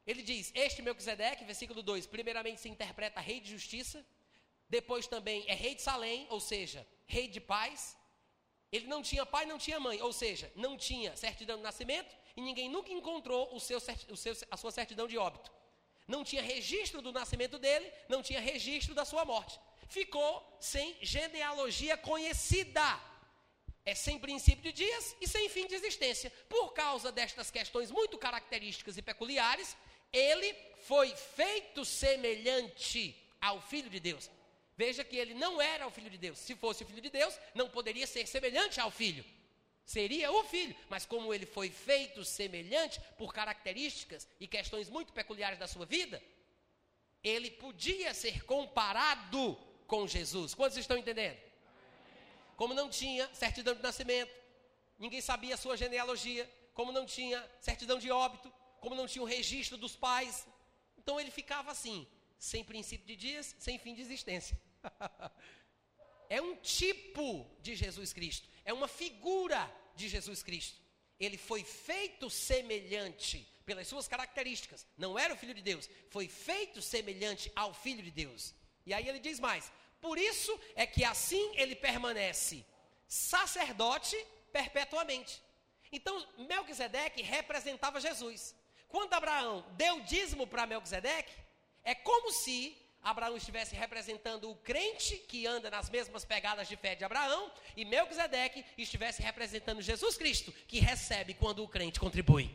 [0.06, 4.04] Ele diz: Este Melquisedeque, versículo 2, primeiramente se interpreta rei de justiça,
[4.68, 7.96] depois também é rei de Salém, ou seja, rei de paz.
[8.70, 12.40] Ele não tinha pai, não tinha mãe, ou seja, não tinha certidão de nascimento e
[12.40, 13.78] ninguém nunca encontrou o seu,
[14.10, 15.50] o seu, a sua certidão de óbito.
[16.06, 19.58] Não tinha registro do nascimento dele, não tinha registro da sua morte
[19.88, 23.00] ficou sem genealogia conhecida.
[23.84, 26.30] É sem princípio de dias e sem fim de existência.
[26.48, 29.76] Por causa destas questões muito características e peculiares,
[30.12, 30.54] ele
[30.86, 34.30] foi feito semelhante ao Filho de Deus.
[34.78, 36.38] Veja que ele não era o Filho de Deus.
[36.38, 39.24] Se fosse o Filho de Deus, não poderia ser semelhante ao Filho.
[39.84, 40.76] Seria o Filho.
[40.88, 46.22] Mas como ele foi feito semelhante por características e questões muito peculiares da sua vida,
[47.24, 50.54] ele podia ser comparado com Jesus.
[50.54, 51.38] Quantos estão entendendo?
[52.56, 54.32] Como não tinha certidão de nascimento,
[54.96, 58.48] ninguém sabia a sua genealogia, como não tinha certidão de óbito,
[58.80, 60.46] como não tinha o registro dos pais.
[60.96, 62.06] Então ele ficava assim,
[62.38, 64.67] sem princípio de dias, sem fim de existência.
[66.28, 70.80] é um tipo de Jesus Cristo, é uma figura de Jesus Cristo.
[71.18, 74.86] Ele foi feito semelhante pelas suas características.
[74.96, 78.54] Não era o filho de Deus, foi feito semelhante ao filho de Deus.
[78.86, 82.64] E aí ele diz mais: por isso é que assim ele permanece
[83.06, 84.16] sacerdote
[84.52, 85.42] perpetuamente.
[85.90, 88.54] Então, Melquisedeque representava Jesus.
[88.88, 91.32] Quando Abraão deu dízimo para Melquisedeque,
[91.82, 92.76] é como se
[93.10, 97.84] Abraão estivesse representando o crente que anda nas mesmas pegadas de fé de Abraão, e
[97.84, 102.54] Melquisedeque estivesse representando Jesus Cristo, que recebe quando o crente contribui.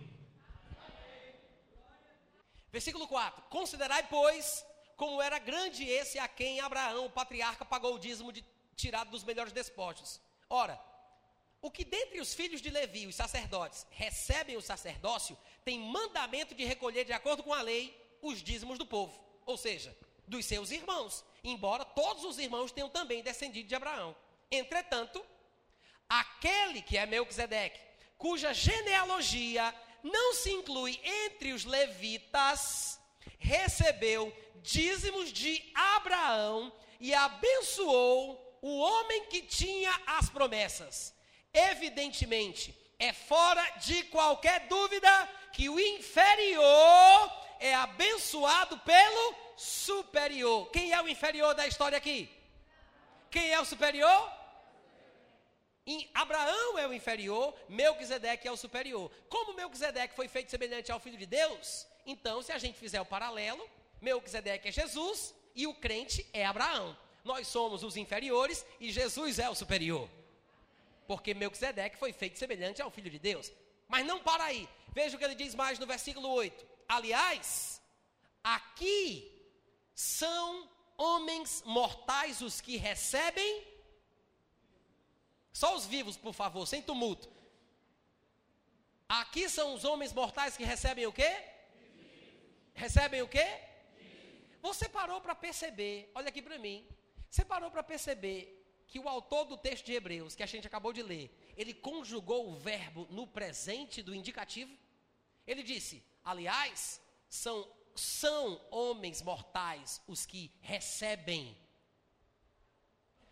[2.71, 4.63] Versículo 4: Considerai, pois,
[4.95, 9.23] como era grande esse a quem Abraão, o patriarca, pagou o dízimo de, tirado dos
[9.23, 10.21] melhores despojos.
[10.47, 10.80] Ora,
[11.61, 15.35] o que dentre os filhos de Levi, os sacerdotes, recebem o sacerdócio,
[15.65, 19.95] tem mandamento de recolher, de acordo com a lei, os dízimos do povo, ou seja,
[20.34, 24.15] dos seus irmãos, embora todos os irmãos tenham também descendido de Abraão.
[24.49, 25.23] Entretanto,
[26.10, 27.80] aquele que é Melquisedeque,
[28.18, 32.99] cuja genealogia não se inclui entre os levitas,
[33.38, 41.14] recebeu dízimos de Abraão e abençoou o homem que tinha as promessas.
[41.53, 50.69] Evidentemente, é fora de qualquer dúvida que o inferior é abençoado pelo superior.
[50.71, 52.30] Quem é o inferior da história aqui?
[53.30, 54.31] Quem é o superior?
[55.85, 59.11] Em Abraão é o inferior, Melquisedeque é o superior.
[59.27, 63.05] Como Melquisedeque foi feito semelhante ao Filho de Deus, então, se a gente fizer o
[63.05, 63.67] paralelo,
[64.01, 66.97] Melquisedeque é Jesus e o crente é Abraão.
[67.23, 70.09] Nós somos os inferiores e Jesus é o superior.
[71.07, 73.51] Porque Melquisedeque foi feito semelhante ao Filho de Deus.
[73.88, 74.67] Mas não para aí.
[74.89, 76.65] Veja o que ele diz mais no versículo 8.
[76.88, 77.81] Aliás,
[78.43, 79.31] aqui
[79.93, 83.67] são homens mortais os que recebem.
[85.51, 87.31] Só os vivos, por favor, sem tumulto.
[89.07, 91.31] Aqui são os homens mortais que recebem o quê?
[92.73, 93.47] Recebem o quê?
[94.61, 96.87] Você parou para perceber, olha aqui para mim.
[97.29, 100.93] Você parou para perceber que o autor do texto de Hebreus, que a gente acabou
[100.93, 104.75] de ler, ele conjugou o verbo no presente do indicativo?
[105.45, 111.57] Ele disse: aliás, são, são homens mortais os que recebem.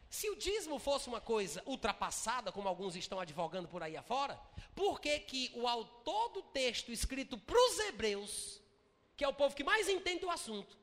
[0.10, 4.40] Se o dízimo fosse uma coisa ultrapassada, como alguns estão advogando por aí afora,
[4.76, 8.62] por que, que o autor do texto escrito para os hebreus,
[9.16, 10.78] que é o povo que mais entende o assunto,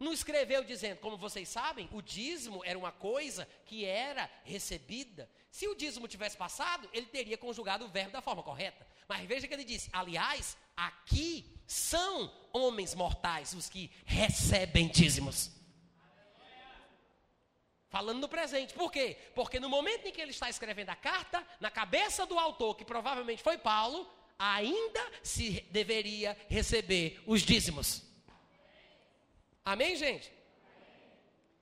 [0.00, 5.30] não escreveu dizendo, como vocês sabem, o dízimo era uma coisa que era recebida.
[5.50, 8.86] Se o dízimo tivesse passado, ele teria conjugado o verbo da forma correta.
[9.12, 15.50] Mas veja que ele disse: aliás, aqui são homens mortais os que recebem dízimos.
[17.90, 18.72] Falando no presente.
[18.72, 19.18] Por quê?
[19.34, 22.86] Porque no momento em que ele está escrevendo a carta, na cabeça do autor, que
[22.86, 28.02] provavelmente foi Paulo, ainda se deveria receber os dízimos.
[29.62, 30.32] Amém, gente?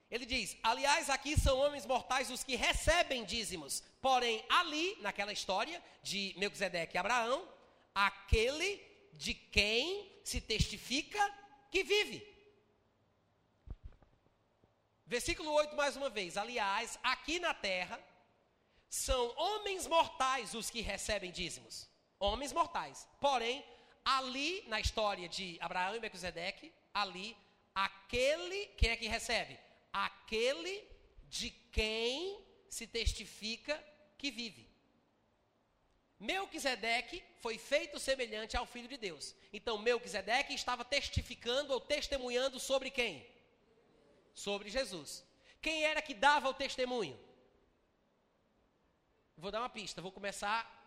[0.09, 3.83] Ele diz: aliás, aqui são homens mortais os que recebem dízimos.
[4.01, 7.47] Porém, ali, naquela história de Melquisedeque e Abraão,
[7.95, 8.83] aquele
[9.13, 11.21] de quem se testifica
[11.71, 12.27] que vive.
[15.07, 16.37] Versículo 8, mais uma vez.
[16.37, 18.01] Aliás, aqui na terra,
[18.89, 21.89] são homens mortais os que recebem dízimos.
[22.19, 23.09] Homens mortais.
[23.21, 23.65] Porém,
[24.05, 27.37] ali na história de Abraão e Melquisedeque, ali
[27.75, 29.59] Aquele, quem é que recebe?
[29.93, 30.85] Aquele
[31.29, 33.75] de quem se testifica
[34.17, 34.71] que vive.
[36.19, 39.35] Melquisedeque foi feito semelhante ao Filho de Deus.
[39.53, 43.27] Então, Melquisedeque estava testificando ou testemunhando sobre quem?
[44.35, 45.25] Sobre Jesus.
[45.61, 47.19] Quem era que dava o testemunho?
[49.37, 50.01] Vou dar uma pista.
[50.01, 50.79] Vou começar.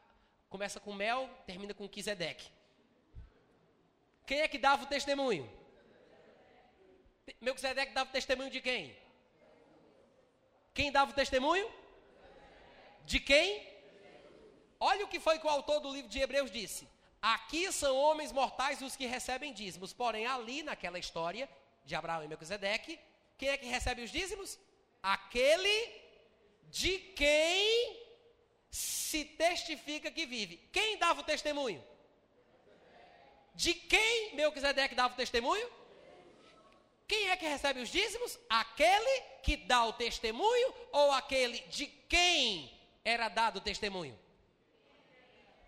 [0.49, 2.47] Começa com Mel, termina com Quisedeque.
[4.25, 5.51] Quem é que dava o testemunho?
[7.41, 8.95] Melquisedeque dava testemunho de quem?
[10.73, 11.69] Quem dava o testemunho?
[13.05, 13.47] De quem?
[14.79, 16.87] Olha o que foi que o autor do livro de Hebreus disse.
[17.21, 19.93] Aqui são homens mortais os que recebem dízimos.
[19.93, 21.49] Porém, ali naquela história
[21.85, 22.99] de Abraão e Melquisedeque,
[23.37, 24.59] quem é que recebe os dízimos?
[25.01, 25.77] Aquele
[26.69, 28.03] de quem
[28.69, 30.57] se testifica que vive.
[30.71, 31.83] Quem dava o testemunho?
[33.53, 35.69] De quem Melquisedeque dava o testemunho?
[37.13, 38.39] Quem é que recebe os dízimos?
[38.49, 42.75] Aquele que dá o testemunho ou aquele de quem
[43.05, 44.19] era dado o testemunho?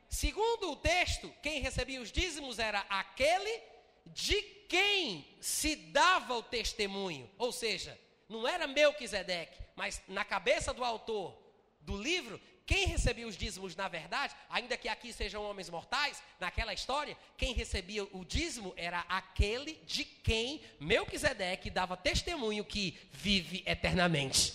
[0.09, 3.61] Segundo o texto, quem recebia os dízimos era aquele
[4.07, 7.29] de quem se dava o testemunho.
[7.37, 7.95] Ou seja,
[8.27, 11.37] não era Melquisedeque, mas na cabeça do autor
[11.79, 16.73] do livro, quem recebia os dízimos, na verdade, ainda que aqui sejam homens mortais, naquela
[16.73, 24.53] história, quem recebia o dízimo era aquele de quem Melquisedeque dava testemunho que vive eternamente.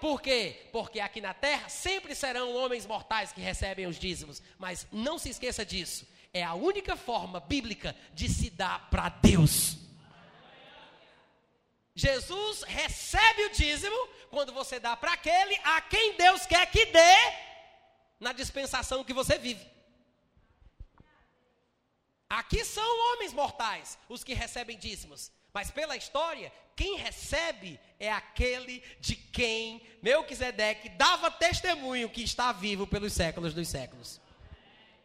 [0.00, 0.68] Por quê?
[0.70, 4.42] Porque aqui na terra sempre serão homens mortais que recebem os dízimos.
[4.58, 6.06] Mas não se esqueça disso.
[6.32, 9.83] É a única forma bíblica de se dar para Deus.
[11.94, 13.96] Jesus recebe o dízimo
[14.30, 17.16] quando você dá para aquele a quem Deus quer que dê
[18.18, 19.64] na dispensação que você vive.
[22.28, 28.80] Aqui são homens mortais os que recebem dízimos, mas pela história, quem recebe é aquele
[28.98, 34.20] de quem Melquisedeque dava testemunho que está vivo pelos séculos dos séculos.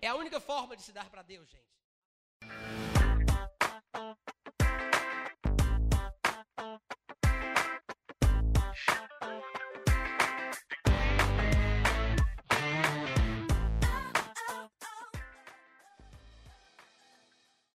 [0.01, 1.69] É a única forma de se dar para Deus, gente.